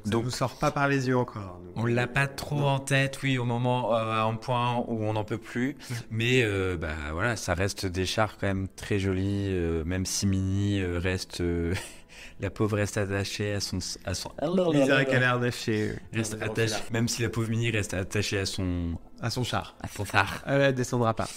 Donc, 0.05 0.13
Donc- 0.13 0.23
ça 0.23 0.25
nous 0.27 0.31
sort 0.51 0.59
pas 0.61 0.71
par 0.71 0.87
les 0.89 1.09
yeux 1.09 1.17
encore. 1.17 1.59
nous. 1.75 1.83
On 1.83 1.87
l'a 1.87 2.07
pas 2.07 2.29
trop 2.29 2.61
en 2.63 2.79
tête, 2.79 3.19
oui, 3.25 3.39
au 3.39 3.45
moment, 3.45 3.93
euh, 3.97 4.13
à 4.13 4.23
un 4.23 4.35
point 4.35 4.77
où 4.87 5.03
on 5.05 5.15
n'en 5.15 5.25
peut 5.25 5.39
plus. 5.39 5.77
Mais 6.11 6.43
euh, 6.45 6.77
bah 6.77 6.95
voilà, 7.13 7.35
ça 7.35 7.55
reste 7.55 7.87
des 7.87 8.07
chars 8.07 8.37
quand 8.39 8.47
même 8.47 8.69
très 8.77 9.01
jolis, 9.01 9.47
euh, 9.49 9.83
même 9.85 10.07
si 10.07 10.27
Mini 10.29 10.81
euh, 10.81 10.99
euh, 11.41 11.75
la 12.41 12.51
pauvre 12.51 12.77
reste 12.77 12.97
attachée 12.97 13.53
à 13.55 13.61
son, 13.61 13.79
à 14.05 14.15
son, 14.15 14.31
Isaac 14.75 15.09
a 15.13 15.19
l'air 15.19 15.41
d'acheter. 15.41 15.93
reste 16.13 16.37
attachée, 16.41 16.75
même 16.93 17.09
si 17.09 17.23
la 17.23 17.29
pauvre 17.29 17.49
Mini 17.49 17.71
reste 17.71 17.95
attachée 17.95 18.39
à 18.39 18.47
son, 18.47 18.99
À 19.21 19.31
son 19.31 19.45
char. 19.45 19.77
à 19.83 19.89
son 19.89 20.05
phare. 20.05 20.43
Elle 20.47 20.75
descendra 20.75 21.15
pas. 21.15 21.29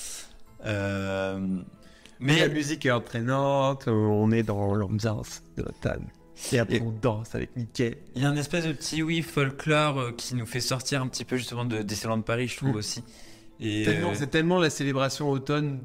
Euh, 0.65 1.39
Mais 2.19 2.39
la 2.39 2.49
musique 2.49 2.85
est 2.85 2.91
entraînante, 2.91 3.87
euh, 3.87 3.91
on 3.91 4.31
est 4.31 4.43
dans 4.43 4.73
l'ambiance 4.75 5.41
de 5.57 5.63
l'automne. 5.63 6.07
Et 6.53 6.59
après, 6.59 6.79
on 6.81 6.91
danse 6.91 7.35
avec 7.35 7.53
Mickey. 7.57 7.97
il 8.15 8.21
y 8.21 8.25
a 8.25 8.29
un 8.29 8.35
espèce 8.37 8.65
de 8.65 8.71
petit 8.71 9.03
oui 9.03 9.21
folklore 9.21 9.99
euh, 9.99 10.11
qui 10.11 10.35
nous 10.35 10.45
fait 10.45 10.61
sortir 10.61 11.01
un 11.01 11.07
petit 11.07 11.25
peu 11.25 11.35
justement 11.37 11.65
de 11.65 11.81
Disneyland 11.81 12.21
Paris, 12.21 12.47
je 12.47 12.57
trouve 12.57 12.71
Mm. 12.71 12.75
aussi. 12.75 13.03
Et 13.59 13.85
euh, 13.89 14.13
C'est 14.15 14.27
tellement 14.29 14.57
la 14.59 14.69
célébration 14.69 15.29
automne 15.29 15.81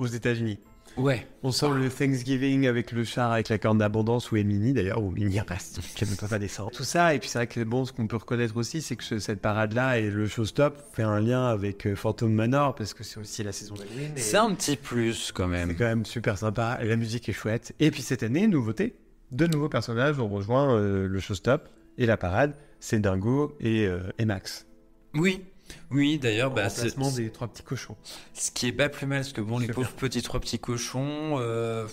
aux 0.00 0.06
États-Unis. 0.08 0.58
Ouais, 0.96 1.26
On 1.42 1.50
sent 1.52 1.68
le 1.74 1.88
Thanksgiving 1.88 2.66
avec 2.66 2.92
le 2.92 3.04
char, 3.04 3.32
avec 3.32 3.48
la 3.48 3.58
corne 3.58 3.78
d'abondance, 3.78 4.30
ou 4.32 4.36
Emily 4.36 4.72
d'ailleurs, 4.72 5.02
où 5.02 5.10
Minnie 5.10 5.40
reste, 5.40 5.80
qu'elle 5.96 6.08
ne 6.10 6.14
peut 6.14 6.26
pas 6.28 6.38
descendre. 6.38 6.70
Tout 6.72 6.84
ça, 6.84 7.14
et 7.14 7.18
puis 7.18 7.28
c'est 7.28 7.38
vrai 7.38 7.46
que 7.46 7.62
bon, 7.64 7.84
ce 7.84 7.92
qu'on 7.92 8.06
peut 8.06 8.16
reconnaître 8.16 8.56
aussi, 8.56 8.82
c'est 8.82 8.96
que 8.96 9.04
ce- 9.04 9.18
cette 9.18 9.40
parade-là 9.40 9.98
et 9.98 10.10
le 10.10 10.26
showstop 10.26 10.76
fait 10.92 11.02
un 11.02 11.20
lien 11.20 11.46
avec 11.46 11.86
euh, 11.86 11.94
Phantom 11.96 12.32
Manor, 12.32 12.74
parce 12.74 12.94
que 12.94 13.04
c'est 13.04 13.18
aussi 13.18 13.42
la 13.42 13.52
saison 13.52 13.74
d'Halloween. 13.74 14.12
et 14.16 14.20
c'est 14.20 14.36
un 14.36 14.54
petit 14.54 14.76
plus 14.76 15.32
quand 15.32 15.44
C'est 15.44 15.50
même. 15.50 15.76
quand 15.76 15.84
même 15.84 16.04
super 16.06 16.38
sympa, 16.38 16.78
et 16.80 16.86
la 16.86 16.96
musique 16.96 17.28
est 17.28 17.32
chouette. 17.32 17.74
Et 17.80 17.90
puis 17.90 18.02
cette 18.02 18.22
année, 18.22 18.46
nouveauté, 18.46 18.94
deux 19.32 19.46
nouveaux 19.48 19.68
personnages 19.68 20.18
ont 20.20 20.28
rejoint 20.28 20.74
euh, 20.76 21.06
le 21.08 21.20
showstop 21.20 21.68
et 21.98 22.06
la 22.06 22.16
parade, 22.16 22.54
c'est 22.78 23.00
Dingo 23.00 23.56
et, 23.60 23.86
euh, 23.86 24.00
et 24.18 24.24
Max. 24.24 24.66
Oui, 25.14 25.42
oui. 25.90 26.18
D'ailleurs, 26.18 26.50
bah, 26.50 26.68
remplacement 26.68 27.10
des 27.12 27.30
trois 27.30 27.48
petits 27.48 27.62
cochons. 27.62 27.96
Ce 28.34 28.50
qui 28.50 28.68
est 28.68 28.72
pas 28.72 28.88
plus 28.88 29.06
mal, 29.06 29.20
parce 29.20 29.32
que 29.32 29.40
bon, 29.40 29.58
les 29.58 29.68
pauvres 29.68 29.92
petits 29.92 30.22
trois 30.22 30.40
petits 30.40 30.58
cochons. 30.58 31.36
euh, 31.38 31.86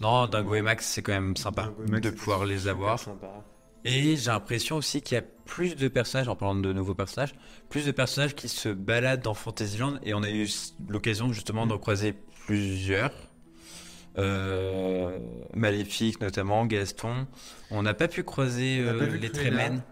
Non, 0.00 0.26
Dingo 0.26 0.54
et 0.54 0.62
Max, 0.62 0.86
c'est 0.86 1.02
quand 1.02 1.12
même 1.12 1.36
sympa 1.36 1.72
Max, 1.88 2.02
de 2.02 2.10
pouvoir 2.10 2.44
les 2.44 2.68
avoir. 2.68 3.00
Et 3.84 4.16
j'ai 4.16 4.30
l'impression 4.30 4.76
aussi 4.76 5.02
qu'il 5.02 5.14
y 5.16 5.18
a 5.18 5.24
plus 5.44 5.76
de 5.76 5.88
personnages, 5.88 6.28
en 6.28 6.36
parlant 6.36 6.54
de 6.54 6.72
nouveaux 6.72 6.94
personnages, 6.94 7.34
plus 7.68 7.84
de 7.84 7.92
personnages 7.92 8.34
qui 8.34 8.48
se 8.48 8.70
baladent 8.70 9.20
dans 9.22 9.34
Fantasyland. 9.34 9.98
Et 10.02 10.14
on 10.14 10.22
a 10.22 10.30
eu 10.30 10.48
l'occasion 10.88 11.32
justement 11.32 11.66
d'en 11.66 11.78
croiser 11.78 12.14
plusieurs. 12.46 13.12
Euh, 14.16 15.18
Maléfique 15.54 16.20
notamment, 16.20 16.64
Gaston. 16.66 17.26
On 17.70 17.82
n'a 17.82 17.94
pas 17.94 18.08
pu 18.08 18.22
croiser 18.22 18.82
pas 18.84 18.90
euh, 18.92 19.16
les. 19.16 19.30
Trémènes. 19.30 19.82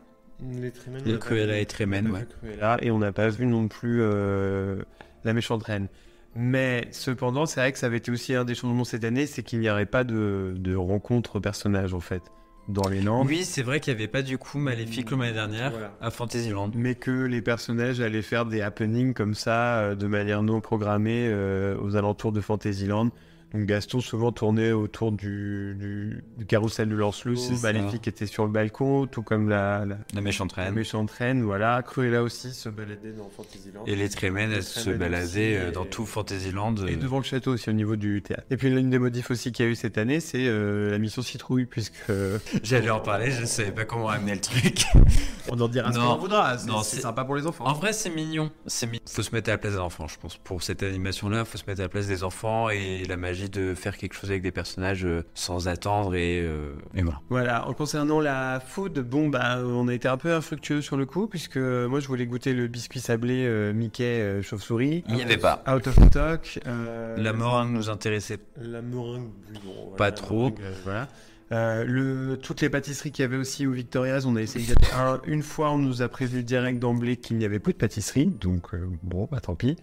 Les 1.04 1.18
Cruella 1.18 1.58
et 1.58 1.66
Trémènes, 1.66 2.10
ouais. 2.10 2.26
Là, 2.60 2.78
et 2.82 2.90
on 2.90 2.98
n'a 2.98 3.12
pas 3.12 3.28
vu 3.28 3.46
non 3.46 3.68
plus 3.68 4.00
euh, 4.02 4.82
la 5.24 5.32
méchante 5.32 5.62
reine. 5.62 5.88
Mais 6.34 6.88
cependant, 6.92 7.44
c'est 7.46 7.60
vrai 7.60 7.72
que 7.72 7.78
ça 7.78 7.86
avait 7.86 7.98
été 7.98 8.10
aussi 8.10 8.34
un 8.34 8.44
des 8.44 8.54
changements 8.54 8.84
cette 8.84 9.04
année, 9.04 9.26
c'est 9.26 9.42
qu'il 9.42 9.60
n'y 9.60 9.68
aurait 9.68 9.86
pas 9.86 10.02
de, 10.04 10.54
de 10.56 10.74
rencontre 10.74 11.40
personnage 11.40 11.92
en 11.94 12.00
fait 12.00 12.22
dans 12.68 12.88
les 12.88 13.02
Landes. 13.02 13.26
Oui, 13.26 13.44
c'est 13.44 13.62
vrai 13.62 13.80
qu'il 13.80 13.92
n'y 13.92 14.00
avait 14.00 14.08
pas 14.08 14.22
du 14.22 14.38
coup 14.38 14.58
Maléfique 14.58 15.08
comme 15.08 15.20
l'année 15.20 15.34
dernière 15.34 15.72
Voilà. 15.72 15.92
à 16.00 16.10
Fantasyland. 16.10 16.70
mais 16.74 16.94
que 16.94 17.10
les 17.24 17.42
personnages 17.42 18.00
allaient 18.00 18.22
faire 18.22 18.46
des 18.46 18.60
happenings 18.62 19.14
comme 19.14 19.34
ça, 19.34 19.78
euh, 19.78 19.94
de 19.94 20.06
manière 20.06 20.42
non 20.42 20.60
programmée, 20.60 21.26
euh, 21.28 21.76
aux 21.82 21.96
alentours 21.96 22.32
de 22.32 22.40
Fantasyland. 22.40 23.10
Donc 23.54 23.66
Gaston 23.66 24.00
souvent 24.00 24.32
tournait 24.32 24.72
autour 24.72 25.12
du, 25.12 25.74
du, 25.78 26.24
du 26.38 26.46
carrousel 26.46 26.88
de 26.88 26.94
Lancelot. 26.96 27.34
Maléfique 27.62 28.08
était 28.08 28.26
sur 28.26 28.44
le 28.46 28.50
balcon, 28.50 29.06
tout 29.06 29.22
comme 29.22 29.48
la, 29.48 29.84
la, 29.84 29.98
La 30.14 30.20
méchante 30.22 30.56
la 30.56 30.64
reine. 30.64 30.74
méchante 30.74 31.10
reine, 31.10 31.42
voilà. 31.42 31.82
Cruella 31.82 32.22
aussi 32.22 32.52
se 32.54 32.68
baladait 32.70 33.12
dans 33.12 33.28
Fantasyland. 33.28 33.84
Et 33.86 33.94
les 33.94 34.08
Trémènes, 34.08 34.52
elles 34.52 34.62
se 34.62 34.88
baladaient 34.90 35.56
euh, 35.58 35.70
dans 35.70 35.84
tout 35.84 36.06
Fantasyland. 36.06 36.74
Et 36.86 36.94
euh, 36.94 36.96
devant 36.96 37.18
le 37.18 37.24
château 37.24 37.52
aussi 37.52 37.68
au 37.68 37.74
niveau 37.74 37.96
du 37.96 38.22
théâtre. 38.22 38.44
Et 38.50 38.56
puis 38.56 38.70
l'une 38.70 38.88
des 38.90 38.98
modifs 38.98 39.30
aussi 39.30 39.52
qu'il 39.52 39.66
y 39.66 39.68
a 39.68 39.70
eu 39.70 39.74
cette 39.74 39.98
année, 39.98 40.20
c'est 40.20 40.46
euh, 40.46 40.90
la 40.90 40.98
mission 40.98 41.20
citrouille, 41.22 41.66
puisque 41.66 41.94
J'allais 42.62 42.90
en 42.90 43.00
parler, 43.00 43.30
je 43.30 43.44
savais 43.44 43.72
pas 43.72 43.84
comment 43.84 44.08
amener 44.08 44.34
le 44.34 44.40
truc. 44.40 44.84
on 45.50 45.60
en 45.60 45.68
dira 45.68 45.92
ce 45.92 45.98
Non. 45.98 46.14
qu'on 46.14 46.20
voudra. 46.20 46.56
C'est 46.84 47.00
sympa 47.00 47.24
pour 47.24 47.36
les 47.36 47.46
enfants. 47.46 47.66
En 47.66 47.74
vrai, 47.74 47.92
c'est 47.92 48.10
mignon. 48.10 48.50
Mi- 48.90 49.00
Faut 49.06 49.22
se 49.22 49.34
mettre 49.34 49.50
à 49.50 49.52
la 49.52 49.58
place 49.58 49.74
des 49.74 49.78
enfants, 49.78 50.08
je 50.08 50.18
pense. 50.18 50.36
Pour 50.38 50.62
cette 50.62 50.82
animation-là, 50.82 51.44
faut 51.44 51.58
se 51.58 51.64
mettre 51.66 51.80
à 51.80 51.84
la 51.84 51.88
place 51.90 52.06
des 52.06 52.24
enfants 52.24 52.70
et 52.70 53.04
la 53.04 53.16
magie 53.16 53.41
de 53.48 53.74
faire 53.74 53.96
quelque 53.96 54.14
chose 54.14 54.30
avec 54.30 54.42
des 54.42 54.50
personnages 54.52 55.04
euh, 55.04 55.22
sans 55.34 55.68
attendre 55.68 56.14
et, 56.14 56.40
euh, 56.40 56.72
et 56.94 57.02
voilà. 57.02 57.20
Voilà, 57.30 57.68
en 57.68 57.72
concernant 57.74 58.20
la 58.20 58.60
food, 58.60 58.98
bon 59.00 59.28
bah 59.28 59.58
on 59.64 59.88
a 59.88 59.94
été 59.94 60.08
un 60.08 60.16
peu 60.16 60.32
infructueux 60.32 60.80
sur 60.82 60.96
le 60.96 61.06
coup 61.06 61.26
puisque 61.26 61.56
euh, 61.56 61.88
moi 61.88 62.00
je 62.00 62.08
voulais 62.08 62.26
goûter 62.26 62.52
le 62.52 62.66
biscuit 62.68 63.00
sablé 63.00 63.44
euh, 63.46 63.72
Mickey 63.72 64.04
euh, 64.04 64.42
chauve-souris. 64.42 65.04
Il 65.08 65.14
n'y 65.14 65.22
avait 65.22 65.36
pas. 65.38 65.62
Out 65.68 65.86
of 65.86 65.94
stock. 66.08 66.60
euh, 66.66 67.16
La 67.16 67.32
meringue 67.32 67.72
nous 67.72 67.90
intéressait. 67.90 68.38
La 68.60 68.82
meringue, 68.82 69.28
bon, 69.54 69.60
voilà, 69.88 69.96
Pas 69.96 70.12
trop. 70.12 70.50
meringue, 70.50 70.58
voilà. 70.84 71.08
Euh, 71.50 71.84
le, 71.86 72.38
toutes 72.38 72.62
les 72.62 72.70
pâtisseries 72.70 73.12
qu'il 73.12 73.24
y 73.24 73.26
avait 73.26 73.36
aussi 73.36 73.66
au 73.66 73.72
Victoria's, 73.72 74.24
on 74.24 74.36
a 74.36 74.40
essayé 74.40 74.64
d'aller- 74.72 74.90
Un- 74.96 75.20
Une 75.26 75.42
fois, 75.42 75.70
on 75.70 75.76
nous 75.76 76.00
a 76.00 76.08
prévenu 76.08 76.42
direct 76.42 76.78
d'emblée 76.78 77.16
qu'il 77.18 77.36
n'y 77.36 77.44
avait 77.44 77.58
plus 77.58 77.74
de 77.74 77.78
pâtisserie, 77.78 78.24
donc 78.24 78.72
euh, 78.72 78.88
bon, 79.02 79.28
bah 79.30 79.40
tant 79.40 79.54
pis. 79.54 79.76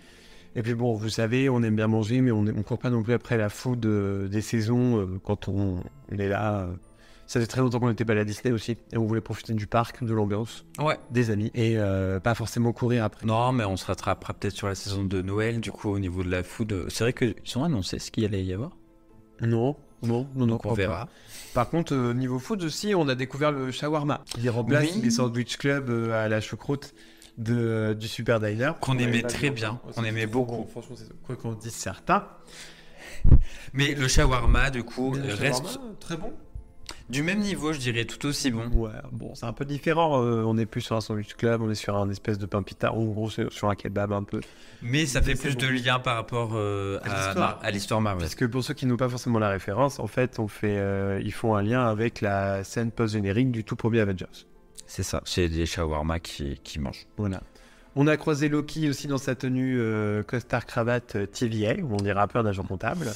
Et 0.55 0.61
puis 0.63 0.73
bon, 0.73 0.93
vous 0.95 1.09
savez, 1.09 1.49
on 1.49 1.61
aime 1.63 1.75
bien 1.75 1.87
manger, 1.87 2.21
mais 2.21 2.31
on 2.31 2.41
ne 2.41 2.51
court 2.63 2.79
pas 2.79 2.89
non 2.89 3.03
plus 3.03 3.13
après 3.13 3.37
la 3.37 3.49
food 3.49 3.85
euh, 3.85 4.27
des 4.27 4.41
saisons 4.41 4.99
euh, 4.99 5.05
quand 5.23 5.47
on, 5.47 5.83
on 6.11 6.17
est 6.17 6.27
là. 6.27 6.61
euh. 6.61 6.73
Ça 7.27 7.39
fait 7.39 7.45
très 7.45 7.61
longtemps 7.61 7.79
qu'on 7.79 7.89
n'était 7.89 8.05
pas 8.05 8.13
à 8.13 8.15
la 8.15 8.25
Disney 8.25 8.51
aussi, 8.51 8.71
et 8.91 8.97
on 8.97 9.05
voulait 9.05 9.21
profiter 9.21 9.53
du 9.53 9.67
parc, 9.67 10.03
de 10.03 10.11
l'ambiance, 10.15 10.65
Ouais. 10.79 10.97
des 11.11 11.29
amis, 11.29 11.51
et 11.53 11.77
euh, 11.77 12.19
pas 12.19 12.33
forcément 12.33 12.73
courir 12.73 13.03
après. 13.03 13.23
Non, 13.27 13.51
mais 13.51 13.65
on 13.65 13.77
se 13.77 13.85
rattrapera 13.85 14.33
peut-être 14.33 14.55
sur 14.55 14.67
la 14.67 14.73
saison 14.73 15.03
de 15.03 15.21
Noël, 15.21 15.59
du 15.61 15.71
coup, 15.71 15.89
au 15.89 15.99
niveau 15.99 16.23
de 16.23 16.31
la 16.31 16.41
food. 16.41 16.85
C'est 16.89 17.03
vrai 17.03 17.13
qu'ils 17.13 17.35
ont 17.59 17.63
annoncé 17.63 17.99
ce 17.99 18.09
qu'il 18.09 18.25
allait 18.25 18.43
y 18.43 18.51
avoir. 18.51 18.71
Non, 19.41 19.75
non, 20.01 20.27
non, 20.33 20.47
non. 20.47 20.47
Donc 20.47 20.65
on 20.65 20.69
pas. 20.69 20.75
verra. 20.75 21.07
Par 21.53 21.69
contre, 21.69 21.93
euh, 21.93 22.13
niveau 22.15 22.39
food 22.39 22.63
aussi, 22.63 22.95
on 22.95 23.07
a 23.07 23.13
découvert 23.13 23.51
le 23.51 23.69
shawarma, 23.69 24.23
qui 24.25 24.49
remplace 24.49 24.95
Oui. 24.95 25.01
les 25.03 25.11
sandwich 25.11 25.57
club 25.57 25.91
euh, 25.91 26.25
à 26.25 26.29
la 26.29 26.41
choucroute 26.41 26.95
de, 27.37 27.95
du 27.99 28.07
Super 28.07 28.39
Diner. 28.39 28.71
Qu'on 28.81 28.95
On 28.95 28.99
aimait 28.99 29.21
très 29.21 29.49
bien, 29.49 29.79
qu'on 29.95 30.03
aimait 30.03 30.27
beaucoup. 30.27 30.67
Franchement, 30.71 30.95
c'est 30.97 31.09
quoi 31.23 31.35
qu'on 31.35 31.53
dise 31.53 31.73
certains. 31.73 32.27
Mais 33.73 33.93
le 33.95 34.07
shawarma, 34.07 34.69
du 34.69 34.83
coup, 34.83 35.13
Le 35.15 35.21
shawarma, 35.29 35.41
reste 35.41 35.79
très 35.99 36.17
bon. 36.17 36.31
du 37.09 37.21
même 37.23 37.39
niveau, 37.39 37.73
je 37.73 37.79
dirais, 37.79 38.05
tout 38.05 38.25
aussi 38.27 38.49
bon. 38.51 38.67
Ouais, 38.69 38.91
bon, 39.11 39.35
c'est 39.35 39.45
un 39.45 39.53
peu 39.53 39.65
différent. 39.65 40.23
euh, 40.23 40.43
on 40.45 40.57
est 40.57 40.65
plus 40.65 40.81
sur 40.81 40.95
un 40.95 41.01
sandwich 41.01 41.35
club, 41.35 41.61
on 41.61 41.69
est 41.69 41.75
sur 41.75 41.95
un 41.97 42.09
espèce 42.09 42.37
de 42.37 42.45
pain 42.45 42.63
pita, 42.63 42.93
en 42.93 43.03
gros, 43.05 43.29
sur 43.29 43.69
un 43.69 43.75
kebab 43.75 44.11
un 44.13 44.23
peu. 44.23 44.39
Mais 44.81 45.05
ça 45.05 45.21
fait 45.21 45.35
plus 45.35 45.55
bon. 45.55 45.61
de 45.61 45.67
lien 45.67 45.99
par 45.99 46.15
rapport 46.15 46.51
euh, 46.53 46.99
À 47.03 47.07
l'histoire. 47.09 47.35
Mar- 47.35 47.59
à 47.61 47.71
l'histoire 47.71 48.01
Marvel. 48.01 48.21
Parce 48.21 48.35
que 48.35 48.45
pour 48.45 48.63
ceux 48.63 48.73
qui 48.73 48.85
n'ont 48.85 48.97
pas 48.97 49.09
forcément 49.09 49.39
la 49.39 49.49
référence, 49.49 49.99
en 49.99 50.07
fait, 50.07 50.39
on 50.39 50.47
fait, 50.47 50.77
euh, 50.77 51.19
ils 51.23 51.33
font 51.33 51.55
un 51.55 51.61
lien 51.61 51.85
avec 51.87 52.21
la 52.21 52.63
scène 52.63 52.91
post-générique 52.91 53.51
du 53.51 53.63
tout 53.63 53.75
premier 53.75 53.99
Avengers. 53.99 54.25
C'est 54.91 55.03
ça, 55.03 55.21
c'est 55.23 55.47
des 55.49 55.65
shawarma 55.67 56.19
qui, 56.19 56.59
qui 56.63 56.79
mangent. 56.79 57.05
Voilà. 57.17 57.41
On 57.95 58.07
a 58.07 58.17
croisé 58.17 58.49
Loki 58.49 58.89
aussi 58.89 59.07
dans 59.07 59.17
sa 59.19 59.35
tenue 59.35 59.79
euh, 59.79 60.23
costard 60.23 60.65
cravate 60.65 61.15
euh, 61.15 61.25
TVA, 61.27 61.75
où 61.83 61.93
on 61.93 61.97
dirait 61.97 62.19
un 62.19 62.27
peu 62.27 62.39
un 62.39 62.45
agent 62.45 62.63
comptable. 62.63 63.07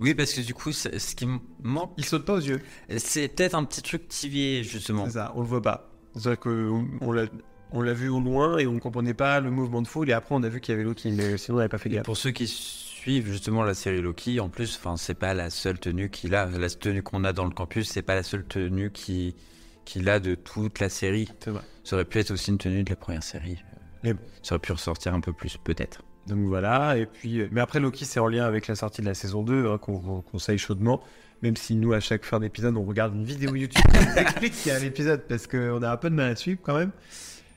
Oui, 0.00 0.14
parce 0.14 0.32
que 0.32 0.40
du 0.40 0.54
coup, 0.54 0.72
c'est- 0.72 0.98
ce 0.98 1.14
qui 1.14 1.26
me 1.26 1.38
manque, 1.62 1.92
Il 1.98 2.04
saute 2.04 2.24
pas 2.24 2.32
aux 2.34 2.40
yeux. 2.40 2.60
c'est 2.96 3.28
peut-être 3.28 3.54
un 3.54 3.64
petit 3.64 3.82
truc 3.82 4.08
TVA, 4.08 4.62
justement. 4.62 5.04
C'est 5.04 5.12
ça, 5.12 5.32
on 5.36 5.40
le 5.42 5.46
voit 5.46 5.60
pas. 5.62 5.90
C'est-à-dire 6.16 6.40
qu'on 6.40 6.88
on 7.02 7.12
l'a, 7.12 7.26
on 7.72 7.82
l'a 7.82 7.92
vu 7.94 8.08
au 8.08 8.20
loin 8.20 8.58
et 8.58 8.66
on 8.66 8.78
comprenait 8.78 9.14
pas 9.14 9.40
le 9.40 9.50
mouvement 9.50 9.82
de 9.82 9.88
foule 9.88 10.08
et 10.10 10.12
après 10.14 10.34
on 10.34 10.42
a 10.42 10.48
vu 10.48 10.60
qu'il 10.60 10.72
y 10.72 10.74
avait 10.74 10.84
Loki, 10.84 11.10
mais 11.12 11.36
sinon 11.38 11.56
on 11.56 11.58
n'avait 11.58 11.68
pas 11.68 11.78
fait 11.78 11.88
gaffe. 11.90 12.04
pour 12.04 12.16
ceux 12.16 12.30
qui 12.32 12.46
suivent 12.46 13.30
justement 13.30 13.62
la 13.62 13.74
série 13.74 14.00
Loki, 14.02 14.40
en 14.40 14.48
plus, 14.48 14.76
enfin, 14.78 14.96
c'est 14.96 15.14
pas 15.14 15.34
la 15.34 15.50
seule 15.50 15.78
tenue 15.78 16.08
qu'il 16.10 16.34
a. 16.34 16.46
La 16.46 16.68
tenue 16.70 17.02
qu'on 17.02 17.24
a 17.24 17.32
dans 17.32 17.44
le 17.44 17.50
campus, 17.52 17.88
c'est 17.90 18.02
pas 18.02 18.14
la 18.14 18.22
seule 18.22 18.44
tenue 18.44 18.90
qui 18.90 19.34
qu'il 19.84 20.08
a 20.08 20.20
de 20.20 20.34
toute 20.34 20.80
la 20.80 20.88
série. 20.88 21.28
Vrai. 21.46 21.62
Ça 21.84 21.96
aurait 21.96 22.04
pu 22.04 22.18
être 22.18 22.30
aussi 22.30 22.50
une 22.50 22.58
tenue 22.58 22.84
de 22.84 22.90
la 22.90 22.96
première 22.96 23.22
série. 23.22 23.62
Mais 24.04 24.14
bon. 24.14 24.20
Ça 24.42 24.54
aurait 24.54 24.60
pu 24.60 24.72
ressortir 24.72 25.14
un 25.14 25.20
peu 25.20 25.32
plus, 25.32 25.56
peut-être. 25.56 26.02
Donc 26.26 26.46
voilà, 26.46 26.96
et 26.96 27.06
puis, 27.06 27.40
euh, 27.40 27.48
mais 27.50 27.60
après 27.60 27.80
Loki 27.80 28.04
c'est 28.04 28.20
en 28.20 28.28
lien 28.28 28.44
avec 28.44 28.68
la 28.68 28.76
sortie 28.76 29.00
de 29.00 29.06
la 29.06 29.14
saison 29.14 29.42
2 29.42 29.66
hein, 29.66 29.78
qu'on 29.78 29.98
vous 29.98 30.22
conseille 30.22 30.58
chaudement. 30.58 31.02
Même 31.42 31.56
si 31.56 31.74
nous 31.74 31.92
à 31.92 31.98
chaque 31.98 32.24
fin 32.24 32.38
d'épisode 32.38 32.76
on 32.76 32.84
regarde 32.84 33.16
une 33.16 33.24
vidéo 33.24 33.56
YouTube 33.56 33.82
qui 33.92 34.06
nous 34.06 34.14
explique 34.16 34.52
qu'il 34.52 34.70
y 34.70 34.74
a 34.74 34.78
un 34.78 34.82
épisode 34.82 35.22
parce 35.28 35.48
qu'on 35.48 35.82
a 35.82 35.90
un 35.90 35.96
peu 35.96 36.10
de 36.10 36.14
mal 36.14 36.30
à 36.30 36.36
suivre 36.36 36.60
quand 36.62 36.78
même. 36.78 36.92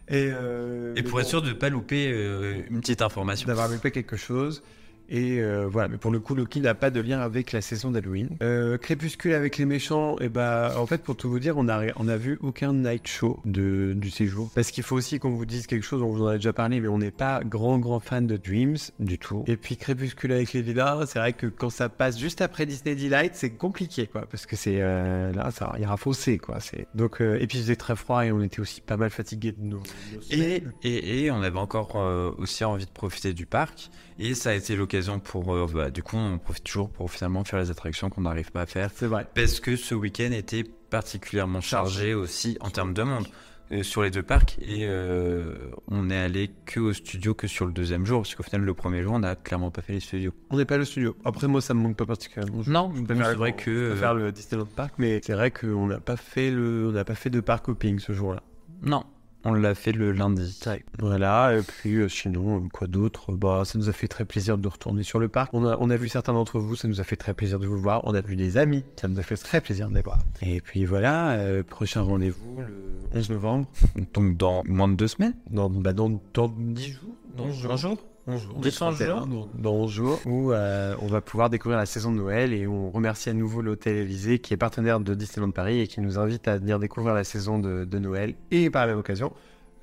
Et, 0.07 0.31
euh, 0.31 0.95
Et 0.95 1.03
pour 1.03 1.19
être 1.19 1.27
sûr 1.27 1.43
de 1.43 1.49
ne 1.49 1.53
pas 1.53 1.69
louper 1.69 2.11
euh, 2.11 2.63
une 2.71 2.81
petite 2.81 3.03
information. 3.03 3.47
d'avoir 3.47 3.67
loupé 3.67 3.91
quelque 3.91 4.17
chose. 4.17 4.63
Et 5.09 5.39
euh, 5.39 5.67
voilà, 5.69 5.87
mais 5.87 5.97
pour 5.97 6.11
le 6.11 6.19
coup, 6.19 6.35
Loki 6.35 6.61
n'a 6.61 6.73
pas 6.73 6.89
de 6.89 6.99
lien 6.99 7.19
avec 7.19 7.51
la 7.51 7.61
saison 7.61 7.91
d'Halloween. 7.91 8.29
Euh, 8.41 8.77
Crépuscule 8.77 9.33
avec 9.33 9.57
les 9.57 9.65
méchants, 9.65 10.17
et 10.19 10.29
bah, 10.29 10.73
en 10.77 10.85
fait, 10.85 11.03
pour 11.03 11.15
tout 11.15 11.29
vous 11.29 11.39
dire, 11.39 11.57
on 11.57 11.69
a, 11.69 11.83
on 11.97 12.07
a 12.07 12.17
vu 12.17 12.37
aucun 12.41 12.73
night 12.73 13.07
show 13.07 13.39
de, 13.45 13.93
du 13.95 14.09
séjour. 14.09 14.49
Parce 14.55 14.71
qu'il 14.71 14.83
faut 14.83 14.95
aussi 14.95 15.19
qu'on 15.19 15.31
vous 15.31 15.45
dise 15.45 15.67
quelque 15.67 15.83
chose, 15.83 16.01
on 16.01 16.09
vous 16.09 16.23
en 16.23 16.27
a 16.27 16.35
déjà 16.35 16.53
parlé, 16.53 16.79
mais 16.79 16.87
on 16.87 16.97
n'est 16.97 17.11
pas 17.11 17.41
grand, 17.43 17.77
grand 17.77 17.99
fan 17.99 18.25
de 18.25 18.37
Dreams 18.37 18.77
du 18.99 19.19
tout. 19.19 19.43
Et 19.47 19.57
puis 19.57 19.77
Crépuscule 19.77 20.31
avec 20.31 20.53
les 20.53 20.61
vilains, 20.61 21.05
c'est 21.05 21.19
vrai 21.19 21.33
que 21.33 21.47
quand 21.47 21.69
ça 21.69 21.89
passe 21.89 22.19
juste 22.19 22.41
après 22.41 22.65
Disney 22.65 22.95
Delight, 22.95 23.33
c'est 23.35 23.51
compliqué, 23.51 24.07
quoi. 24.07 24.25
Parce 24.29 24.45
que 24.45 24.55
c'est 24.55 24.81
euh, 24.81 25.31
là, 25.33 25.51
ça 25.51 25.75
aura 25.79 25.97
fossé, 25.97 26.37
quoi. 26.39 26.59
C'est 26.59 26.87
donc 26.95 27.21
et 27.21 27.45
puis 27.47 27.59
il 27.59 27.61
faisait 27.61 27.75
très 27.75 27.95
froid 27.95 28.25
et 28.25 28.31
on 28.31 28.41
était 28.41 28.59
aussi 28.59 28.81
pas 28.81 28.97
mal 28.97 29.09
fatigués 29.09 29.51
de 29.51 29.63
nos. 29.63 29.83
Et, 30.31 30.63
et, 30.83 31.23
et 31.23 31.31
on 31.31 31.41
avait 31.41 31.59
encore 31.59 31.95
aussi 32.37 32.63
envie 32.63 32.85
de 32.85 32.91
profiter 32.91 33.33
du 33.33 33.45
parc. 33.45 33.89
Et 34.17 34.33
ça 34.33 34.51
a 34.51 34.53
été 34.53 34.75
l'occasion 34.75 34.94
pour. 35.23 35.53
euh, 35.55 35.67
bah, 35.73 35.89
du 35.91 36.03
coup, 36.03 36.17
on 36.17 36.37
profite 36.37 36.63
toujours 36.63 36.89
pour 36.89 37.09
finalement 37.11 37.43
faire 37.43 37.59
les 37.59 37.71
attractions 37.71 38.09
qu'on 38.09 38.21
n'arrive 38.21 38.51
pas 38.51 38.61
à 38.61 38.65
faire. 38.65 38.89
c'est 38.95 39.07
vrai. 39.07 39.27
Parce 39.35 39.59
que 39.59 39.75
ce 39.75 39.95
week-end 39.95 40.31
était 40.31 40.63
particulièrement 40.89 41.61
chargé 41.61 42.13
aussi 42.13 42.57
en 42.61 42.69
termes 42.69 42.93
de 42.93 43.03
monde 43.03 43.25
euh, 43.71 43.83
sur 43.83 44.03
les 44.03 44.11
deux 44.11 44.23
parcs. 44.23 44.57
Et 44.61 44.81
euh, 44.85 45.55
on 45.87 46.09
est 46.09 46.17
allé 46.17 46.51
que 46.65 46.79
au 46.79 46.93
studio 46.93 47.33
que 47.33 47.47
sur 47.47 47.65
le 47.65 47.73
deuxième 47.73 48.05
jour. 48.05 48.21
Parce 48.21 48.35
qu'au 48.35 48.43
final, 48.43 48.61
le 48.61 48.73
premier 48.73 49.01
jour, 49.01 49.13
on 49.13 49.19
n'a 49.19 49.35
clairement 49.35 49.71
pas 49.71 49.81
fait 49.81 49.93
les 49.93 49.99
studios. 49.99 50.31
On 50.51 50.57
n'est 50.57 50.65
pas 50.65 50.77
le 50.77 50.85
studio. 50.85 51.15
Après, 51.25 51.47
moi, 51.47 51.61
ça 51.61 51.73
me 51.73 51.81
manque 51.81 51.97
pas 51.97 52.05
particulièrement. 52.05 52.61
Je- 52.63 52.71
Non, 52.71 52.93
c'est 53.07 53.13
vrai 53.35 53.51
le- 53.57 53.63
que, 53.63 53.89
préfère 53.89 54.13
le 54.13 54.31
Disneyland 54.31 54.67
Park, 54.75 54.93
mais 54.99 55.19
c'est 55.23 55.33
vrai 55.33 55.51
qu'on 55.51 55.87
n'a 55.87 55.99
pas 55.99 56.15
fait 56.17 56.51
le, 56.51 56.87
on 56.89 56.91
n'a 56.91 57.03
pas 57.05 57.15
fait 57.15 57.29
de 57.31 57.39
parc 57.41 57.67
hopping 57.67 57.99
ce 57.99 58.13
jour-là. 58.13 58.41
Non, 58.83 59.03
on 59.45 59.53
l'a 59.53 59.75
fait 59.75 59.91
le 59.91 60.11
lundi. 60.11 60.59
Voilà. 60.99 61.55
Et 61.55 61.61
puis 61.61 61.95
euh, 61.95 62.09
sinon, 62.09 62.57
euh, 62.57 62.67
quoi 62.73 62.87
d'autre? 62.87 63.31
Bah, 63.31 63.61
ça 63.63 63.77
nous 63.77 63.87
a 63.89 63.93
fait 63.93 64.07
très 64.07 64.25
plaisir 64.25 64.57
de 64.57 64.67
retourner 64.67 65.03
sur 65.03 65.19
le 65.19 65.27
parc. 65.27 65.53
On 65.53 65.65
a, 65.65 65.77
on 65.79 65.89
a 65.89 65.95
vu 65.95 66.09
certains 66.09 66.33
d'entre 66.33 66.59
vous, 66.59 66.75
ça 66.75 66.87
nous 66.87 66.99
a 66.99 67.03
fait 67.03 67.15
très 67.15 67.33
plaisir 67.33 67.59
de 67.59 67.67
vous 67.67 67.79
voir. 67.79 68.01
On 68.05 68.15
a 68.15 68.21
vu 68.21 68.35
des 68.35 68.57
amis, 68.57 68.83
ça 68.99 69.07
nous 69.07 69.19
a 69.19 69.23
fait 69.23 69.37
très 69.37 69.61
plaisir 69.61 69.89
de 69.89 69.95
les 69.95 70.01
voir. 70.01 70.19
Et 70.41 70.59
puis 70.61 70.85
voilà, 70.85 71.33
euh, 71.33 71.63
prochain 71.63 72.01
rendez-vous 72.01 72.57
le 72.59 73.17
11 73.17 73.29
novembre. 73.29 73.67
Donc, 74.13 74.35
dans 74.35 74.63
moins 74.65 74.87
de 74.87 74.95
deux 74.95 75.07
semaines? 75.07 75.35
Dans, 75.51 75.69
bah, 75.69 75.93
dans, 75.93 76.19
dans 76.33 76.47
10 76.49 76.91
jours. 76.91 77.15
Dans 77.37 77.45
11 77.45 77.77
jours 77.77 77.97
11 78.27 78.41
jours. 78.41 78.59
10 78.59 78.77
jours. 79.05 79.27
Dans, 79.27 79.49
dans 79.53 79.73
11 79.73 79.91
jours, 79.91 80.19
où 80.25 80.51
euh, 80.51 80.95
on 81.01 81.07
va 81.07 81.21
pouvoir 81.21 81.49
découvrir 81.49 81.77
la 81.77 81.85
saison 81.85 82.11
de 82.11 82.17
Noël 82.17 82.53
et 82.53 82.65
on 82.65 82.89
remercie 82.89 83.29
à 83.29 83.33
nouveau 83.33 83.61
l'Hôtel 83.61 83.95
Élysée 83.95 84.39
qui 84.39 84.53
est 84.53 84.57
partenaire 84.57 84.99
de 84.99 85.13
Disneyland 85.13 85.51
Paris 85.51 85.79
et 85.79 85.87
qui 85.87 86.01
nous 86.01 86.17
invite 86.17 86.47
à 86.47 86.57
venir 86.57 86.79
découvrir 86.79 87.13
la 87.13 87.23
saison 87.23 87.59
de, 87.59 87.85
de 87.85 87.99
Noël 87.99 88.35
et 88.51 88.69
par 88.69 88.81
la 88.83 88.93
même 88.93 88.99
occasion 88.99 89.31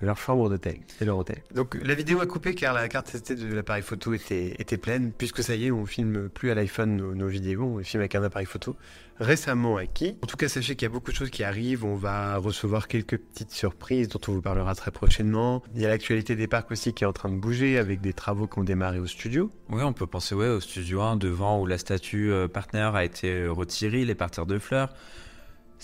leur 0.06 0.18
chambre 0.18 0.48
d'hôtel 0.48 0.78
et 1.00 1.04
leur 1.04 1.18
hôtel. 1.18 1.42
Donc 1.54 1.78
la 1.82 1.94
vidéo 1.94 2.20
a 2.20 2.26
coupé 2.26 2.54
car 2.54 2.74
la 2.74 2.88
carte 2.88 3.14
SD 3.14 3.36
de 3.36 3.54
l'appareil 3.54 3.82
photo 3.82 4.12
était, 4.12 4.54
était 4.58 4.76
pleine 4.76 5.12
puisque 5.16 5.42
ça 5.42 5.54
y 5.54 5.66
est 5.66 5.70
on 5.70 5.86
filme 5.86 6.28
plus 6.28 6.50
à 6.50 6.54
l'iPhone 6.54 6.96
nos, 6.96 7.14
nos 7.14 7.28
vidéos, 7.28 7.64
on 7.64 7.78
les 7.78 7.84
filme 7.84 8.00
avec 8.00 8.14
un 8.14 8.22
appareil 8.22 8.46
photo 8.46 8.76
récemment 9.20 9.76
acquis. 9.76 10.16
En 10.22 10.26
tout 10.26 10.36
cas 10.36 10.48
sachez 10.48 10.74
qu'il 10.74 10.86
y 10.86 10.90
a 10.90 10.92
beaucoup 10.92 11.10
de 11.10 11.16
choses 11.16 11.30
qui 11.30 11.44
arrivent, 11.44 11.84
on 11.84 11.94
va 11.94 12.36
recevoir 12.36 12.88
quelques 12.88 13.18
petites 13.18 13.52
surprises 13.52 14.08
dont 14.08 14.20
on 14.28 14.32
vous 14.32 14.42
parlera 14.42 14.74
très 14.74 14.90
prochainement. 14.90 15.62
Il 15.74 15.80
y 15.80 15.86
a 15.86 15.88
l'actualité 15.88 16.36
des 16.36 16.48
parcs 16.48 16.70
aussi 16.70 16.92
qui 16.92 17.04
est 17.04 17.06
en 17.06 17.12
train 17.12 17.28
de 17.28 17.36
bouger 17.36 17.78
avec 17.78 18.00
des 18.00 18.12
travaux 18.12 18.46
qui 18.46 18.58
ont 18.58 18.64
démarré 18.64 18.98
au 18.98 19.06
studio. 19.06 19.50
Oui, 19.70 19.82
on 19.82 19.92
peut 19.92 20.06
penser 20.06 20.34
ouais, 20.34 20.48
au 20.48 20.60
studio 20.60 21.00
1 21.00 21.16
devant 21.16 21.60
où 21.60 21.66
la 21.66 21.78
statue 21.78 22.32
euh, 22.32 22.48
partenaire 22.48 22.94
a 22.94 23.04
été 23.04 23.46
retirée, 23.46 24.04
les 24.04 24.14
parterres 24.14 24.46
de 24.46 24.58
fleurs. 24.58 24.92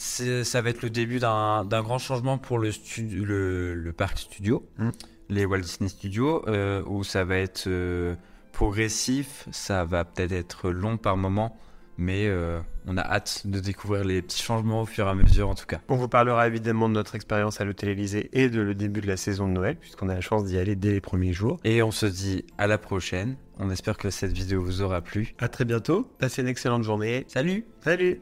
Ça 0.01 0.63
va 0.63 0.71
être 0.71 0.83
le 0.83 0.91
début 0.91 1.19
d'un 1.19 1.65
grand 1.65 1.99
changement 1.99 2.39
pour 2.39 2.59
le, 2.59 2.71
stu- 2.71 3.03
le, 3.25 3.75
le 3.75 3.93
parc 3.93 4.19
studio, 4.19 4.65
Mm. 4.79 4.91
les 5.29 5.45
Walt 5.45 5.59
Disney 5.61 5.89
Studios, 5.89 6.45
euh, 6.49 6.83
où 6.87 7.03
ça 7.03 7.25
va 7.25 7.37
être 7.39 7.65
euh, 7.67 8.15
progressif, 8.53 9.49
ça 9.51 9.85
va 9.85 10.05
peut-être 10.05 10.31
être 10.31 10.71
long 10.71 10.99
par 10.99 11.17
moment, 11.17 11.59
mais 11.97 12.29
euh, 12.29 12.61
on 12.87 12.97
a 12.97 13.03
hâte 13.03 13.43
de 13.47 13.59
découvrir 13.59 14.05
les 14.05 14.23
petits 14.23 14.41
changements 14.41 14.83
au 14.83 14.87
fur 14.87 15.05
et 15.07 15.11
à 15.11 15.15
mesure 15.17 15.49
en 15.49 15.57
tout 15.57 15.67
cas. 15.67 15.81
On 15.89 15.97
vous 15.97 16.07
parlera 16.07 16.47
évidemment 16.47 16.89
de 16.89 16.95
notre 16.95 17.17
expérience 17.17 17.61
à 17.61 17.65
l'Hôtel 17.65 17.89
Élysée 17.89 18.31
et 18.33 18.49
de 18.51 18.61
le 18.61 18.77
début 18.77 19.01
de 19.01 19.09
la 19.09 19.17
saison 19.17 19.49
de 19.49 19.53
Noël 19.53 19.75
puisqu'on 19.75 20.09
a 20.09 20.15
la 20.15 20.21
chance 20.21 20.45
d'y 20.45 20.59
aller 20.59 20.77
dès 20.77 20.93
les 20.93 21.01
premiers 21.01 21.33
jours. 21.33 21.59
Et 21.65 21.83
on 21.83 21.91
se 21.91 22.07
dit 22.07 22.45
à 22.57 22.69
la 22.69 22.79
prochaine, 22.79 23.35
on 23.59 23.69
espère 23.69 23.99
que 23.99 24.11
cette 24.11 24.33
vidéo 24.33 24.63
vous 24.63 24.81
aura 24.81 25.01
plu. 25.01 25.35
À 25.41 25.49
très 25.49 25.65
bientôt, 25.65 26.09
passez 26.21 26.41
une 26.43 26.49
excellente 26.49 26.85
journée. 26.85 27.25
Salut 27.27 27.65
Salut 27.83 28.21